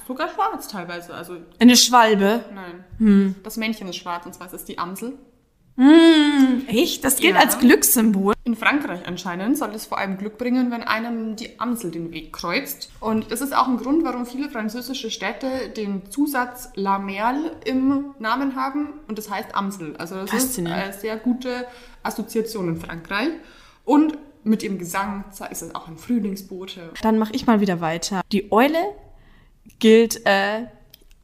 [0.07, 1.13] sogar schwarz teilweise.
[1.15, 2.45] Also Eine Schwalbe.
[2.55, 2.85] nein.
[2.99, 3.35] Hm.
[3.43, 5.19] Das Männchen ist schwarz und zwar ist es die Amsel.
[6.67, 7.05] Echt?
[7.05, 7.41] Das gilt Ja.
[7.41, 8.35] als Glückssymbol.
[8.45, 12.33] In Frankreich anscheinend soll es vor allem Glück bringen, wenn einem die Amsel den Weg
[12.33, 12.91] kreuzt.
[13.01, 18.07] Und das ist auch ein Grund, warum viele französische Städte den Zusatz La Merle im
[18.19, 19.97] Namen haben und das heißt Amsel.
[19.99, 21.67] Also das ist eine sehr gute
[22.03, 23.31] Assoziation in Frankreich.
[23.85, 26.91] Und mit dem Gesang ist es auch ein Frühlingsbote.
[27.03, 28.23] Dann mache ich mal wieder weiter.
[28.33, 28.79] Die Eule
[29.79, 30.67] gilt äh,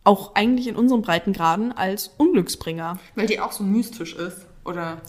[0.05, 2.99] auch eigentlich in unseren Breitengraden als Unglücksbringer.
[3.15, 4.47] Weil die auch so mystisch ist.
[4.65, 5.01] Oder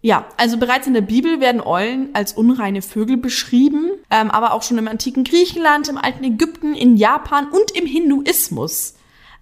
[0.00, 4.62] Ja, also bereits in der Bibel werden Eulen als unreine Vögel beschrieben, ähm, aber auch
[4.62, 8.94] schon im antiken Griechenland, im alten Ägypten, in Japan und im Hinduismus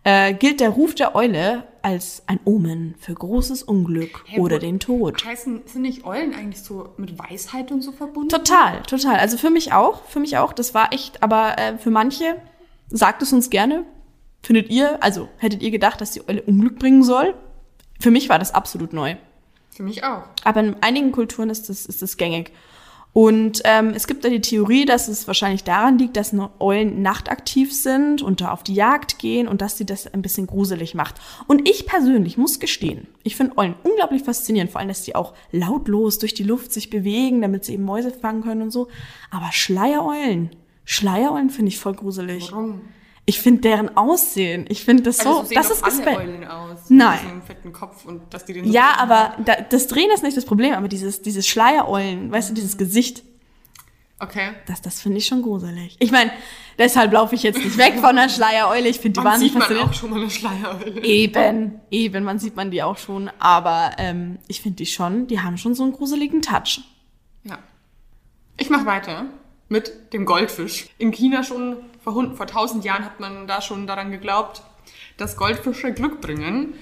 [0.05, 4.81] äh, gilt der Ruf der Eule als ein Omen für großes Unglück Hä, oder den
[4.81, 5.25] Tod.
[5.25, 8.29] heißen, sind nicht Eulen eigentlich so mit Weisheit und so verbunden?
[8.29, 9.17] Total, total.
[9.17, 10.53] Also für mich auch, für mich auch.
[10.53, 12.37] Das war echt, aber äh, für manche
[12.89, 13.85] sagt es uns gerne.
[14.47, 17.35] Findet ihr, also hättet ihr gedacht, dass die Eule Unglück bringen soll?
[17.99, 19.17] Für mich war das absolut neu.
[19.73, 20.23] Für mich auch.
[20.45, 22.53] Aber in einigen Kulturen ist das, ist das gängig.
[23.13, 27.75] Und ähm, es gibt da die Theorie, dass es wahrscheinlich daran liegt, dass Eulen nachtaktiv
[27.75, 31.17] sind und da auf die Jagd gehen und dass sie das ein bisschen gruselig macht.
[31.49, 35.35] Und ich persönlich muss gestehen, ich finde Eulen unglaublich faszinierend, vor allem, dass sie auch
[35.51, 38.87] lautlos durch die Luft sich bewegen, damit sie eben Mäuse fangen können und so.
[39.33, 40.51] Aber Schleiereulen,
[40.85, 42.53] Schleiereulen finde ich voll gruselig.
[42.53, 42.83] Warum?
[43.29, 46.79] Ich finde deren Aussehen, ich finde das so, Also so das ist Eulen aus.
[46.89, 47.15] Nein.
[47.17, 50.23] Mit diesem fetten Kopf und dass die den so Ja, aber da, das Drehen ist
[50.23, 53.25] nicht das Problem, aber dieses, dieses Schleiereulen, weißt du, dieses Gesicht,
[54.19, 54.51] Okay.
[54.67, 55.97] das, das finde ich schon gruselig.
[55.99, 56.31] Ich meine,
[56.79, 59.59] deshalb laufe ich jetzt nicht weg von der Schleiereule, ich finde die Man wahnsinnig sieht
[59.59, 59.91] man faszinierend.
[59.95, 61.05] auch schon mal eine Schleiereule.
[61.05, 65.41] Eben, eben, man sieht man die auch schon, aber ähm, ich finde die schon, die
[65.41, 66.81] haben schon so einen gruseligen Touch.
[67.45, 67.59] Ja.
[68.57, 69.27] Ich mache weiter
[69.69, 70.87] mit dem Goldfisch.
[70.97, 74.62] In China schon vor, hund- vor tausend Jahren hat man da schon daran geglaubt,
[75.16, 76.75] dass Goldfische Glück bringen.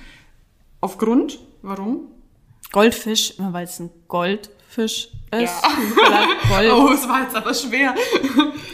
[0.83, 2.09] Aufgrund, warum?
[2.73, 3.91] Goldfisch, weil es ein
[4.69, 5.63] Fisch ist
[6.11, 6.27] Ja.
[6.49, 6.73] Gold.
[6.73, 7.95] Oh, es war jetzt aber schwer.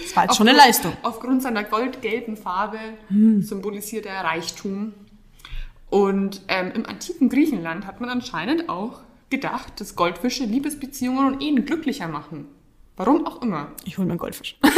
[0.02, 0.92] Das war jetzt schon eine Leistung.
[1.02, 2.78] Aufgrund seiner goldgelben Farbe
[3.38, 4.92] symbolisiert er Reichtum.
[5.88, 11.64] Und ähm, im antiken Griechenland hat man anscheinend auch gedacht, dass Goldfische Liebesbeziehungen und Ehen
[11.64, 12.46] glücklicher machen.
[12.96, 13.68] Warum auch immer.
[13.84, 14.56] Ich hole mir einen Goldfisch.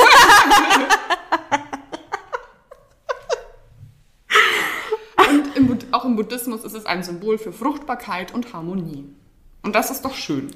[5.31, 9.05] Und im, Bud- auch im Buddhismus ist es ein Symbol für Fruchtbarkeit und Harmonie.
[9.65, 10.49] Und das ist doch schön.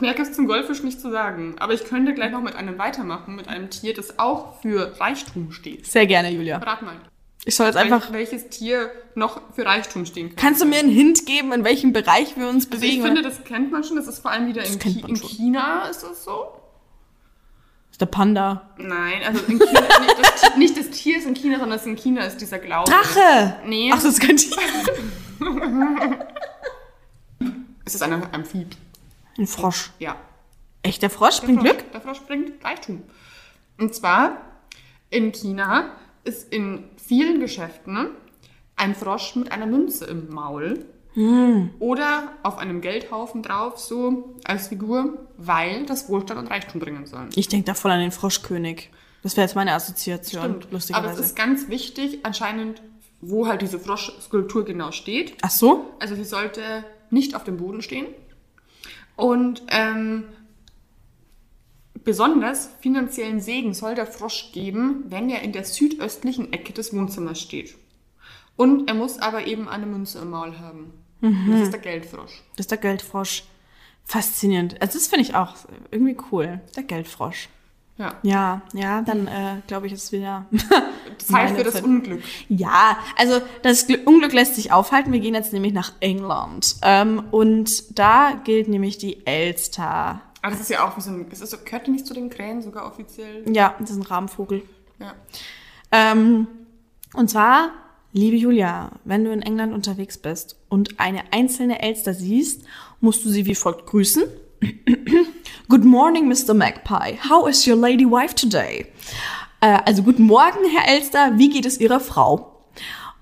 [0.00, 1.56] Mehr gibt es zum Goldfisch nicht zu sagen.
[1.58, 5.52] Aber ich könnte gleich noch mit einem weitermachen, mit einem Tier, das auch für Reichtum
[5.52, 5.86] steht.
[5.86, 6.56] Sehr gerne, Julia.
[6.58, 6.96] Rat mal.
[7.44, 8.08] Ich soll jetzt einfach.
[8.08, 10.36] Wel- welches Tier noch für Reichtum stehen kann.
[10.36, 13.02] Kannst du mir einen Hint geben, in welchem Bereich wir uns Also ich bewegen?
[13.04, 13.96] finde, das kennt man schon.
[13.96, 15.16] Das ist vor allem wieder in, man in.
[15.16, 16.46] China, ist das so?
[17.94, 18.70] Ist der Panda.
[18.76, 21.94] Nein, also in China, nicht, das, nicht das Tier ist in China, sondern es in
[21.94, 22.90] China ist dieser Glaube.
[22.90, 23.60] Drache!
[23.66, 23.88] Nee.
[23.92, 24.56] Ach, das ist kein Tier.
[27.86, 28.74] Es ist ein Amphib.
[29.36, 29.92] Ein Frosch.
[29.98, 30.16] Ja.
[30.82, 31.92] Echt, der Frosch bringt Frosch, Glück?
[31.92, 33.02] Der Frosch bringt Reichtum.
[33.78, 34.38] Und zwar
[35.10, 35.90] in China
[36.24, 38.08] ist in vielen Geschäften
[38.76, 45.26] ein Frosch mit einer Münze im Maul oder auf einem Geldhaufen drauf, so als Figur,
[45.36, 47.28] weil das Wohlstand und Reichtum bringen soll.
[47.36, 48.90] Ich denke da voll an den Froschkönig.
[49.22, 50.64] Das wäre jetzt meine Assoziation, Stimmt.
[50.64, 51.20] Aber lustigerweise.
[51.20, 52.82] es ist ganz wichtig, anscheinend,
[53.20, 55.34] wo halt diese Froschskulptur genau steht.
[55.42, 55.94] Ach so?
[56.00, 58.06] Also sie sollte nicht auf dem Boden stehen.
[59.16, 60.24] Und ähm,
[62.02, 67.40] besonders finanziellen Segen soll der Frosch geben, wenn er in der südöstlichen Ecke des Wohnzimmers
[67.40, 67.76] steht.
[68.56, 70.92] Und er muss aber eben eine Münze im Maul haben.
[71.50, 72.42] Das ist der Geldfrosch.
[72.56, 73.44] Das ist der Geldfrosch.
[74.04, 74.80] Faszinierend.
[74.82, 75.54] Also das finde ich auch
[75.90, 76.60] irgendwie cool.
[76.76, 77.48] Der Geldfrosch.
[77.96, 78.16] Ja.
[78.22, 80.46] Ja, ja, dann äh, glaube ich, ist wieder.
[81.18, 81.84] Zeit für das Zeit.
[81.84, 82.22] Unglück.
[82.48, 85.12] ja, also das Gl Unglück lässt sich aufhalten.
[85.12, 86.76] Wir gehen jetzt nämlich nach England.
[86.82, 90.20] Ähm, und da gilt nämlich die Elster.
[90.42, 92.14] Aber das ist ja auch wie so ein, das ist so, gehört die nicht zu
[92.14, 93.44] den Krähen sogar offiziell?
[93.50, 94.62] Ja, das ist ein Rahmenvogel.
[94.98, 95.14] Ja.
[95.92, 96.48] Ähm,
[97.14, 97.70] und zwar,
[98.14, 102.62] liebe Julia, wenn du in England unterwegs bist und eine einzelne Elster siehst,
[103.00, 104.22] musst du sie wie folgt grüßen.
[105.68, 106.54] Good morning, Mr.
[106.54, 107.18] Magpie.
[107.28, 108.86] How is your lady wife today?
[109.60, 111.32] Äh, also guten Morgen, Herr Elster.
[111.36, 112.64] Wie geht es Ihrer Frau?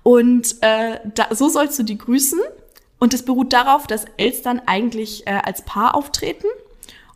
[0.03, 2.39] Und äh, da, so sollst du die grüßen.
[2.99, 6.47] Und es beruht darauf, dass Elstern eigentlich äh, als Paar auftreten.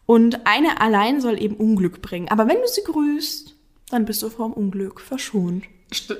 [0.07, 2.27] Und eine allein soll eben Unglück bringen.
[2.29, 3.55] Aber wenn du sie grüßt,
[3.91, 5.65] dann bist du vom Unglück verschont.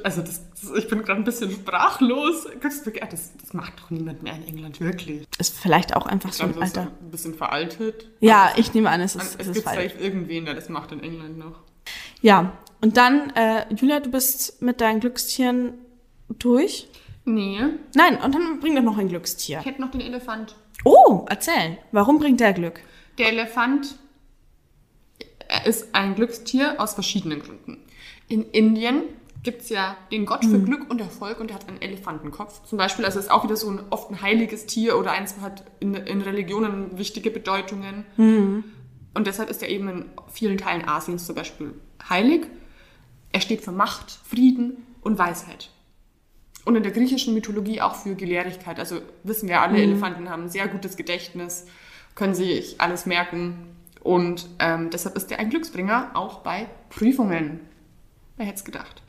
[0.03, 0.41] Also das,
[0.77, 2.47] ich bin gerade ein bisschen sprachlos.
[2.61, 5.25] Das, das macht doch niemand mehr in England, wirklich.
[5.37, 6.91] Ist vielleicht auch einfach Ich so glaube, ein alter.
[7.01, 8.09] ein bisschen veraltet.
[8.19, 11.01] Ja, ich nehme an, es ist, es es gibt vielleicht irgendwen, der das macht in
[11.01, 11.59] England noch.
[12.21, 15.73] Ja, und dann, äh, Julia, du bist mit deinen Glückstieren
[16.29, 16.87] durch?
[17.25, 17.59] Nee,
[17.95, 19.59] Nein, und dann bring doch noch ein Glückstier.
[19.59, 20.55] ich hätte noch den Elefant.
[20.85, 21.77] Oh, erzähl.
[21.91, 22.79] Warum bringt der Glück?
[23.17, 23.95] Der Elefant
[25.49, 27.77] er ist ein Glückstier aus verschiedenen Gründen.
[28.27, 29.03] In Indien
[29.47, 32.65] gibt es ja den Gott für Glück und Erfolg und der hat einen Elefantenkopf.
[32.65, 35.63] Zum Beispiel, also ist auch wieder so ein oft ein heiliges Tier oder eins hat
[35.79, 38.03] in, in Religionen wichtige Bedeutungen.
[39.13, 41.73] Und deshalb ist er eben in vielen Teilen Asiens zum Beispiel
[42.09, 42.47] heilig.
[43.31, 45.69] Er steht für Macht, Frieden und Weisheit.
[46.65, 48.79] Und in der griechischen Mythologie auch für Gelehrigkeit.
[48.79, 51.67] Also wissen wir alle, Elefanten haben ein sehr gutes Gedächtnis,
[52.15, 53.77] können sich alles merken.
[54.01, 57.61] Und ähm, deshalb ist er ein Glücksbringer, auch bei Prüfungen.
[58.35, 59.03] Wer hätte es gedacht?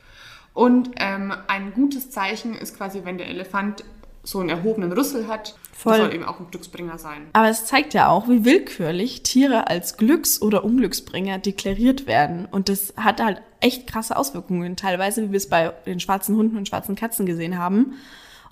[0.53, 3.83] Und ähm, ein gutes Zeichen ist quasi, wenn der Elefant
[4.23, 5.55] so einen erhobenen Rüssel hat.
[5.71, 5.93] Voll.
[5.93, 7.27] Das soll eben auch ein Glücksbringer sein.
[7.33, 12.45] Aber es zeigt ja auch, wie willkürlich Tiere als Glücks- oder Unglücksbringer deklariert werden.
[12.45, 16.57] Und das hat halt echt krasse Auswirkungen, teilweise, wie wir es bei den schwarzen Hunden
[16.57, 17.93] und schwarzen Katzen gesehen haben.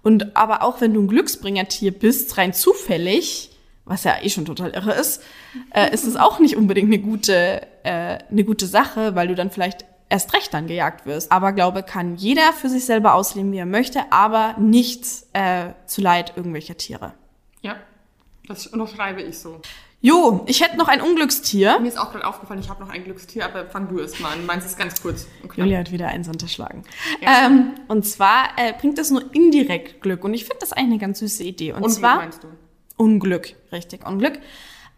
[0.04, 3.52] Und aber auch wenn du ein Glücksbringertier bist, rein zufällig,
[3.84, 5.24] was ja eh schon total irre ist,
[5.74, 9.52] äh, ist es auch nicht unbedingt eine gute, äh, eine gute Sache, weil du dann
[9.52, 11.32] vielleicht erst recht dann gejagt wirst.
[11.32, 16.02] Aber glaube, kann jeder für sich selber ausleben, wie er möchte, aber nicht äh, zu
[16.02, 17.14] Leid irgendwelcher Tiere.
[17.62, 17.76] Ja,
[18.48, 19.62] das unterschreibe ich so.
[20.00, 21.80] Jo, ich hätte noch ein Unglückstier.
[21.80, 24.32] Mir ist auch gerade aufgefallen, ich habe noch ein Glückstier, aber fang du erst mal
[24.32, 24.46] an.
[24.46, 25.28] Meins ist ganz kurz.
[25.42, 25.66] und knapp.
[25.66, 26.84] Julia hat wieder eins unterschlagen.
[27.20, 27.48] Ja.
[27.48, 30.24] Ähm, und zwar äh, bringt das nur indirekt Glück.
[30.24, 31.74] Und ich finde das eigentlich eine ganz süße Idee.
[31.74, 32.48] Und Und zwar meinst du?
[32.96, 34.40] Unglück, richtig, Unglück.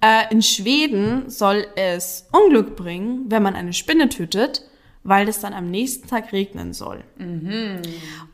[0.02, 4.64] Äh, in Schweden soll es Unglück bringen, wenn man eine Spinne tötet,
[5.10, 7.04] weil es dann am nächsten Tag regnen soll.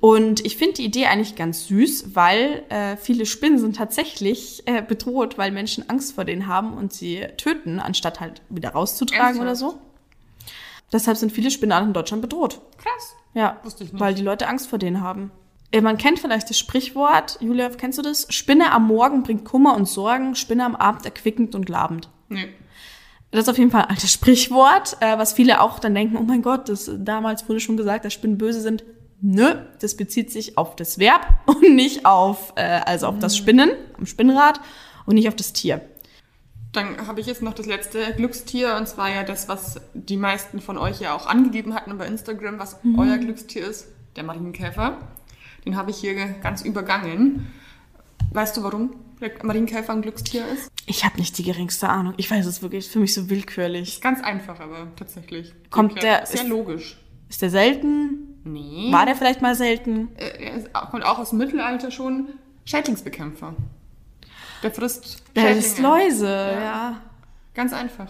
[0.02, 4.82] Und ich finde die Idee eigentlich ganz süß, weil äh, viele Spinnen sind tatsächlich äh,
[4.82, 9.50] bedroht, weil Menschen Angst vor denen haben und sie töten, anstatt halt wieder rauszutragen oder
[9.50, 9.78] Ernsthaft?
[9.78, 9.82] so.
[10.92, 12.62] Deshalb sind viele Spinnarten in Deutschland bedroht.
[12.78, 13.16] Krass.
[13.34, 14.00] Ja, Wusste ich nicht.
[14.02, 15.32] weil die Leute Angst vor denen haben.
[15.72, 18.28] Äh, Man kennt vielleicht das Sprichwort, Julia, kennst du das?
[18.30, 22.10] Spinne am Morgen bringt Kummer und Sorgen, Spinne am Abend erquickend und labend.
[22.30, 22.50] Nee.
[23.32, 26.24] Das ist auf jeden Fall ein altes Sprichwort, äh, was viele auch dann denken, oh
[26.24, 28.84] mein Gott, das, damals wurde schon gesagt, dass Spinnen böse sind.
[29.22, 33.72] Nö, das bezieht sich auf das Verb und nicht auf, äh, also auf das Spinnen,
[33.98, 34.62] am Spinnrad
[35.06, 35.82] und nicht auf das Tier.
[36.72, 40.60] Dann habe ich jetzt noch das letzte Glückstier und zwar ja das, was die meisten
[40.60, 44.98] von euch ja auch angegeben hatten bei Instagram, was euer Glückstier ist, der Marienkäfer.
[45.66, 47.52] Den habe ich hier ganz übergangen.
[48.32, 50.70] Weißt du, warum der Marienkäfer ein Glückstier ist?
[50.88, 52.14] Ich habe nicht die geringste Ahnung.
[52.18, 53.90] Ich weiß es wirklich, ist für mich so willkürlich.
[53.96, 55.54] Ist ganz einfach, aber tatsächlich.
[55.72, 56.98] Kommt der- Ist ja ist- logisch.
[57.30, 58.40] Ist der selten?
[58.44, 58.92] Nee.
[58.92, 60.10] War der vielleicht mal selten?
[60.16, 62.30] Äh, Er ist, kommt auch aus dem Mittelalter schon.
[62.66, 63.56] Schädlingsbekämpfer.
[64.62, 65.82] Der frisst Der Schädlinge.
[65.88, 67.02] Läuse, ja.
[67.56, 68.08] Ganz einfach.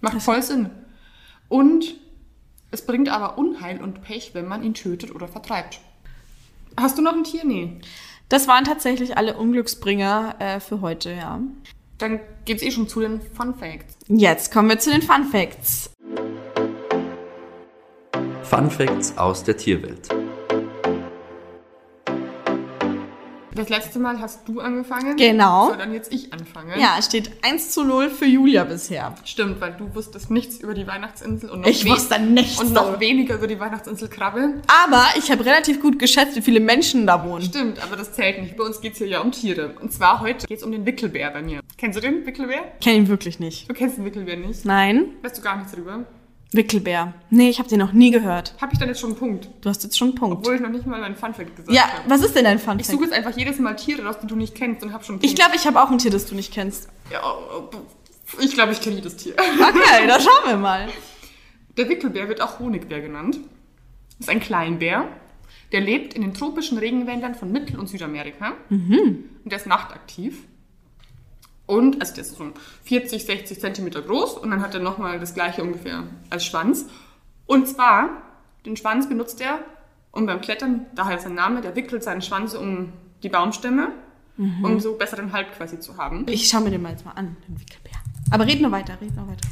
[0.00, 0.70] Macht voll Sinn.
[1.48, 1.94] Und
[2.70, 5.80] es bringt aber Unheil und Pech, wenn man ihn tötet oder vertreibt.
[6.76, 7.44] Hast du noch ein Tier?
[7.44, 7.78] Nee.
[8.28, 11.40] Das waren tatsächlich alle Unglücksbringer äh, für heute, ja.
[11.96, 13.96] Dann geht's eh schon zu den Fun Facts.
[14.06, 15.90] Jetzt kommen wir zu den Fun Facts.
[18.42, 20.08] Fun Facts aus der Tierwelt.
[23.58, 25.16] Das letzte Mal hast du angefangen.
[25.16, 25.70] Genau.
[25.70, 26.78] So, dann jetzt ich anfangen.
[26.78, 29.16] Ja, es steht 1 zu 0 für Julia bisher.
[29.24, 33.00] Stimmt, weil du wusstest nichts über die Weihnachtsinsel und noch, Ich wusste nichts und noch
[33.00, 34.62] weniger über die Weihnachtsinsel Krabbe.
[34.84, 37.42] Aber ich habe relativ gut geschätzt, wie viele Menschen da wohnen.
[37.42, 38.56] Stimmt, aber das zählt nicht.
[38.56, 39.74] Bei uns geht's hier ja um Tiere.
[39.80, 41.60] Und zwar heute geht's um den Wickelbär bei mir.
[41.76, 42.60] Kennst du den Wickelbär?
[42.80, 43.68] Kenn ihn wirklich nicht.
[43.68, 44.64] Du kennst den Wickelbär nicht.
[44.64, 45.16] Nein?
[45.22, 46.04] Weißt du gar nichts drüber?
[46.52, 47.12] Wickelbär.
[47.30, 48.54] Nee, ich habe den noch nie gehört.
[48.60, 49.48] Hab ich dann jetzt schon einen Punkt?
[49.60, 50.38] Du hast jetzt schon einen Punkt.
[50.38, 52.08] Obwohl ich noch nicht mal meinen Funfact gesagt Ja, habe.
[52.08, 54.34] was ist denn dein Fun Ich suche jetzt einfach jedes Mal Tiere raus, die du
[54.36, 55.40] nicht kennst und hab schon einen Ich Punkt.
[55.40, 56.88] glaube, ich habe auch ein Tier, das du nicht kennst.
[57.12, 57.20] Ja,
[58.40, 59.34] ich glaube, ich kenne jedes Tier.
[59.38, 60.88] Okay, da schauen wir mal.
[61.76, 63.38] Der Wickelbär wird auch Honigbär genannt.
[64.18, 65.06] Ist ein Kleinbär.
[65.72, 68.54] Der lebt in den tropischen Regenwäldern von Mittel- und Südamerika.
[68.70, 70.44] Und der ist nachtaktiv.
[71.68, 72.44] Und, also der ist so
[72.84, 76.86] 40, 60 Zentimeter groß und dann hat er nochmal das gleiche ungefähr als Schwanz.
[77.46, 78.08] Und zwar,
[78.64, 79.58] den Schwanz benutzt er,
[80.10, 83.88] um beim Klettern, daher sein Name, der wickelt seinen Schwanz um die Baumstämme,
[84.38, 86.24] um so besseren Halt quasi zu haben.
[86.28, 87.98] Ich schaue mir den mal jetzt mal an, den Wickelbär.
[88.30, 89.48] Aber red nur weiter, red nur weiter.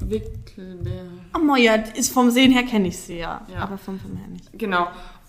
[0.00, 1.04] Wickelbär.
[1.36, 3.46] Oh, Moja, ist vom Sehen her kenne ich sie ja.
[3.52, 3.60] Ja.
[3.60, 4.48] Aber vom Film her nicht.
[4.58, 4.88] Genau.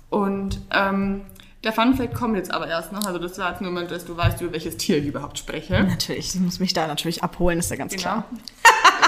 [0.09, 1.21] Und ähm,
[1.63, 3.05] der Fun Fact kommt jetzt aber erst noch.
[3.05, 5.83] Also das war jetzt nur mal, dass du weißt, über welches Tier ich überhaupt spreche.
[5.83, 8.01] Natürlich, ich muss mich da natürlich abholen, ist ja ganz Genau.
[8.01, 8.25] klar.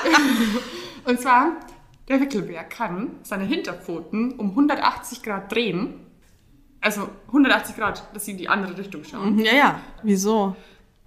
[1.06, 1.52] Und zwar,
[2.08, 5.96] der Wickelbär kann seine Hinterpfoten um 180 Grad drehen.
[6.82, 9.40] Also 180 Grad, dass sie in die andere Richtung schauen.
[9.40, 9.80] Ja, ja.
[10.04, 10.56] Wieso?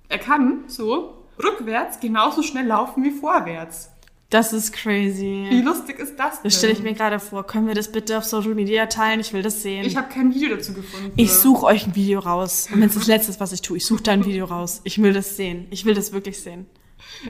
[0.08, 3.90] Er kann so rückwärts genauso schnell laufen wie vorwärts.
[4.30, 5.62] Das ist Wie crazy.
[5.64, 6.44] lustig ist das denn?
[6.44, 7.46] Das stelle ich mir gerade vor.
[7.46, 9.20] Können wir das bitte auf Social Media teilen?
[9.20, 9.86] Ich will das sehen.
[9.86, 11.12] Ich habe kein Video dazu gefunden.
[11.16, 12.68] Ich suche euch ein Video raus.
[12.70, 14.82] Und wenn es das letzte ist, was ich tue, ich suche da ein Video raus.
[14.84, 15.66] Ich will das sehen.
[15.70, 16.66] Ich will das wirklich sehen.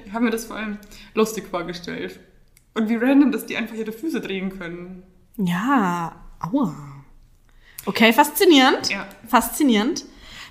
[0.05, 0.79] Ich habe mir das vor allem
[1.15, 2.19] lustig vorgestellt.
[2.75, 5.05] Und wie random, dass die einfach ihre Füße drehen können.
[5.37, 6.75] Ja, aua.
[7.87, 8.91] Okay, faszinierend.
[8.91, 9.07] Ja.
[9.29, 10.05] Faszinierend.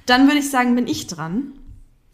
[0.06, 1.60] Dann würde ich sagen, bin ich dran.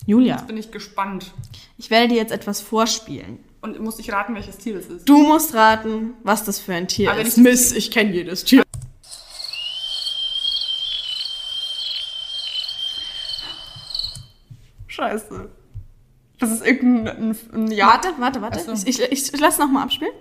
[0.08, 1.32] Julia, Bin ich gespannt.
[1.78, 3.38] ich werde dir jetzt etwas vorspielen.
[3.64, 5.08] Und muss ich raten, welches Tier das ist?
[5.08, 7.38] Du musst raten, was das für ein Tier Aber ist.
[7.38, 8.62] Miss, ich kenne jedes Tier.
[14.88, 15.50] Scheiße.
[16.40, 17.94] Das ist irgendein ein, ein Jahr.
[17.94, 18.60] Warte, warte, warte.
[18.60, 18.74] So.
[18.86, 20.12] Ich, ich, ich lass noch mal abspielen.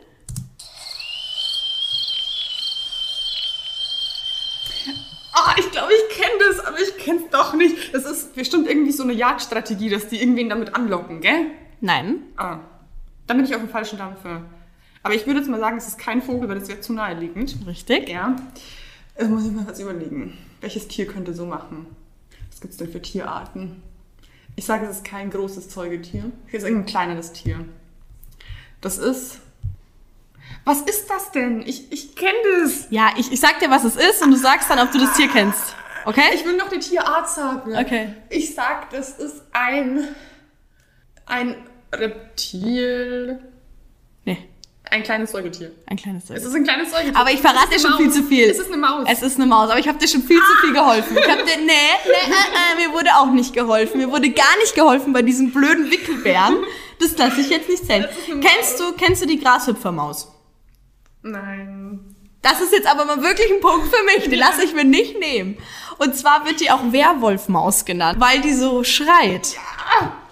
[5.33, 7.93] Ah, ich glaube, ich kenne das, aber ich kenne es doch nicht.
[7.93, 11.47] Das ist bestimmt irgendwie so eine Jagdstrategie, dass die irgendwen damit anlocken, gell?
[11.81, 12.23] Nein.
[12.37, 12.61] Ah,
[13.27, 14.43] dann bin ich auf dem falschen Dampfer.
[15.03, 17.57] Aber ich würde jetzt mal sagen, es ist kein Vogel, weil das wäre zu naheliegend.
[17.67, 18.09] Richtig.
[18.09, 18.37] Ja.
[19.19, 20.39] Jetzt muss ich mal was überlegen.
[20.61, 21.87] Welches Tier könnte so machen?
[22.51, 23.83] Was gibt es denn für Tierarten?
[24.55, 26.31] Ich sage, es ist kein großes Zeugetier.
[26.47, 27.65] Hier ist irgendein kleineres Tier.
[28.81, 29.39] Das ist.
[30.65, 31.63] Was ist das denn?
[31.63, 32.87] Ich, ich kenne das.
[32.91, 35.15] Ja, ich, ich sag dir, was es ist und du sagst dann, ob du das
[35.15, 35.75] Tier kennst.
[36.05, 36.23] Okay?
[36.35, 37.77] Ich will noch die Tierart sagen.
[37.77, 38.15] Okay.
[38.29, 40.09] Ich sag, das ist ein.
[41.27, 41.57] Ein
[41.93, 43.39] Reptil.
[44.25, 44.39] nee,
[44.91, 45.73] Ein kleines Säugetier.
[45.87, 46.37] ein kleines Es Tier.
[46.49, 47.17] ist ein kleines Säugetier.
[47.17, 48.15] Aber ich verrate dir Es schon viel Maus.
[48.15, 48.51] zu viel.
[48.51, 49.05] Es ist eine Maus.
[49.11, 51.17] Es ist eine Maus, aber ich habe dir schon viel zu viel geholfen.
[51.17, 53.99] Ich hab dir, nee, nee, äh, äh, mir wurde auch nicht geholfen.
[53.99, 56.57] Mir wurde gar nicht geholfen bei diesem blöden Wickelbären.
[56.99, 58.07] Das lasse ich jetzt nicht zählen.
[58.27, 60.29] Kennst du, kennst du die Grashüpfermaus?
[61.23, 62.17] Nein.
[62.43, 64.29] Das ist jetzt aber mal wirklich ein Punkt für mich.
[64.29, 65.57] Den lasse ich mir nicht nehmen.
[65.99, 69.57] Und zwar wird die auch Werwolfmaus genannt, weil die so schreit.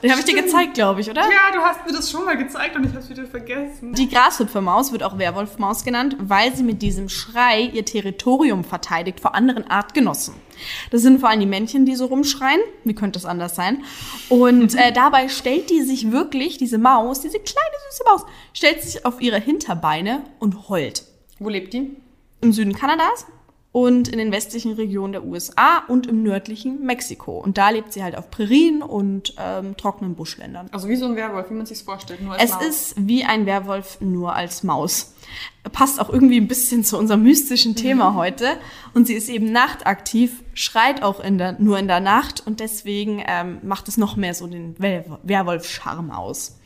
[0.02, 1.22] Den habe ich dir gezeigt, glaube ich, oder?
[1.22, 3.92] Ja, du hast mir das schon mal gezeigt und ich habe es wieder vergessen.
[3.92, 9.34] Die Grashüpfermaus wird auch Werwolfmaus genannt, weil sie mit diesem Schrei ihr Territorium verteidigt vor
[9.34, 10.34] anderen Artgenossen.
[10.90, 12.60] Das sind vor allem die Männchen, die so rumschreien.
[12.84, 13.84] Wie könnte es anders sein?
[14.30, 19.04] Und äh, dabei stellt die sich wirklich, diese Maus, diese kleine süße Maus, stellt sich
[19.04, 21.04] auf ihre Hinterbeine und heult.
[21.38, 21.96] Wo lebt die?
[22.40, 23.26] Im Süden Kanadas
[23.72, 27.38] und in den westlichen Regionen der USA und im nördlichen Mexiko.
[27.38, 30.68] Und da lebt sie halt auf Prärien und ähm, trockenen Buschländern.
[30.72, 32.20] Also wie so ein Werwolf, wie man sich vorstellt.
[32.20, 32.64] Nur als Es Maus.
[32.64, 35.14] ist wie ein Werwolf nur als Maus.
[35.70, 38.56] Passt auch irgendwie ein bisschen zu unserem mystischen Thema heute.
[38.92, 43.22] Und sie ist eben nachtaktiv, schreit auch in der, nur in der Nacht und deswegen
[43.24, 46.58] ähm, macht es noch mehr so den Wer- Werwolf-Charme aus.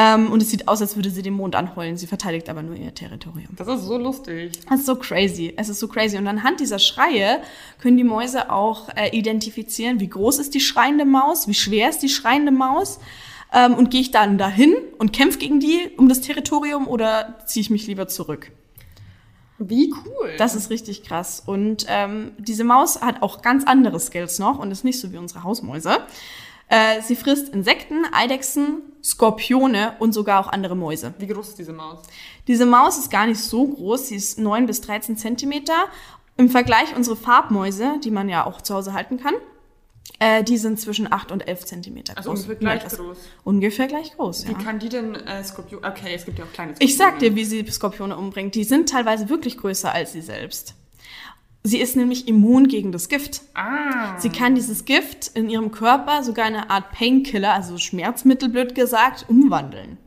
[0.00, 1.98] Ähm, und es sieht aus, als würde sie den Mond anheulen.
[1.98, 3.50] Sie verteidigt aber nur ihr Territorium.
[3.56, 4.52] Das ist so lustig.
[4.68, 5.52] Das ist so crazy.
[5.56, 6.16] Es ist so crazy.
[6.16, 7.42] Und anhand dieser Schreie
[7.80, 11.98] können die Mäuse auch äh, identifizieren, wie groß ist die schreiende Maus, wie schwer ist
[11.98, 12.98] die schreiende Maus.
[13.52, 17.60] Ähm, und gehe ich dann dahin und kämpfe gegen die um das Territorium oder ziehe
[17.60, 18.52] ich mich lieber zurück?
[19.58, 20.34] Wie cool.
[20.38, 21.42] Das ist richtig krass.
[21.44, 25.18] Und ähm, diese Maus hat auch ganz andere Skills noch und ist nicht so wie
[25.18, 25.98] unsere Hausmäuse.
[26.68, 31.14] Äh, sie frisst Insekten, Eidechsen, Skorpione und sogar auch andere Mäuse.
[31.18, 32.00] Wie groß ist diese Maus?
[32.46, 35.74] Diese Maus ist gar nicht so groß, sie ist 9 bis 13 Zentimeter.
[36.36, 39.34] Im Vergleich unsere Farbmäuse, die man ja auch zu Hause halten kann,
[40.18, 42.26] äh, die sind zwischen 8 und 11 Zentimeter groß.
[42.26, 43.18] Also ungefähr gleich das- groß.
[43.44, 44.58] Ungefähr gleich groß, Wie ja.
[44.58, 45.84] kann die denn äh, Skorpion...
[45.84, 47.30] Okay, es gibt ja auch kleine Ich sag Skorpione.
[47.34, 48.54] dir, wie sie Skorpione umbringt.
[48.54, 50.74] Die sind teilweise wirklich größer als sie selbst.
[51.62, 53.42] Sie ist nämlich immun gegen das Gift.
[53.54, 54.18] Ah.
[54.18, 58.74] Sie kann dieses Gift in ihrem Körper sogar in eine Art Painkiller, also Schmerzmittel, blöd
[58.74, 59.98] gesagt, umwandeln.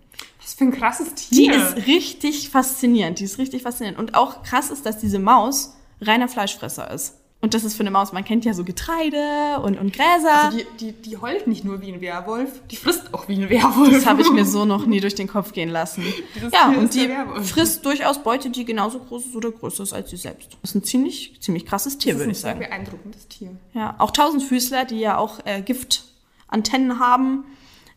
[0.41, 1.56] Was für ein krasses Die Tier.
[1.56, 3.20] ist richtig faszinierend.
[3.20, 3.99] Die ist richtig faszinierend.
[3.99, 7.16] Und auch krass ist, dass diese Maus reiner Fleischfresser ist.
[7.44, 10.46] Und das ist für eine Maus, man kennt ja so Getreide und, und Gräser.
[10.46, 13.50] Also die, die, die heult nicht nur wie ein Werwolf, die frisst auch wie ein
[13.50, 13.91] Werwolf.
[13.91, 16.06] das habe ich mir so noch nie durch den Kopf gehen lassen.
[16.36, 17.10] Dieses ja, und ist die
[17.44, 20.54] frisst durchaus Beute, die genauso groß ist oder größer ist als sie selbst.
[20.62, 22.72] Das ist ein ziemlich, ziemlich krasses Tier, Das würde ist ich ein sehr sagen.
[22.72, 23.58] beeindruckendes Tier.
[23.74, 27.44] Ja, auch Tausendfüßler, die ja auch äh, Giftantennen haben,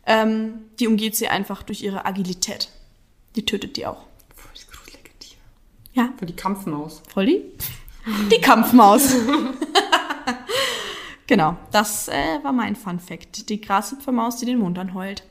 [0.05, 2.67] ähm, die umgeht sie einfach durch ihre Agilität.
[3.37, 4.03] Die tötet die auch.
[4.35, 5.37] Voll das gruselige Tier.
[5.93, 7.01] Ja, Für die Kampfmaus.
[7.07, 7.41] voll die?
[8.31, 9.13] Die Kampfmaus.
[11.27, 13.49] genau, das äh, war mein Fun Fact.
[13.49, 15.23] Die Grashüpfermaus, die den Mond anheult.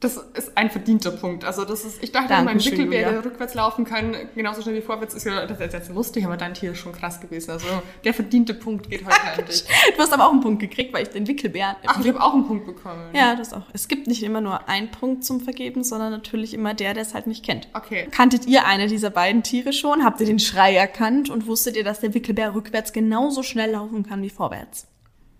[0.00, 1.44] Das ist ein verdienter Punkt.
[1.44, 5.12] Also das ist, ich dachte, mein Wickelbär, der rückwärts laufen kann, genauso schnell wie vorwärts,
[5.12, 7.50] ist ja das ist jetzt lustig, aber dein Tier ist schon krass gewesen.
[7.50, 7.66] Also
[8.04, 9.64] der verdiente Punkt geht heute an dich.
[9.96, 11.76] Du hast aber auch einen Punkt gekriegt, weil ich den Wickelbär.
[11.84, 13.10] Ach, ich habe auch einen Punkt bekommen.
[13.12, 13.64] Ja, das auch.
[13.72, 17.14] Es gibt nicht immer nur einen Punkt zum Vergeben, sondern natürlich immer der, der es
[17.14, 17.66] halt nicht kennt.
[17.74, 18.06] Okay.
[18.12, 20.04] Kanntet ihr eine dieser beiden Tiere schon?
[20.04, 24.06] Habt ihr den Schrei erkannt und wusstet ihr, dass der Wickelbär rückwärts genauso schnell laufen
[24.06, 24.86] kann wie vorwärts?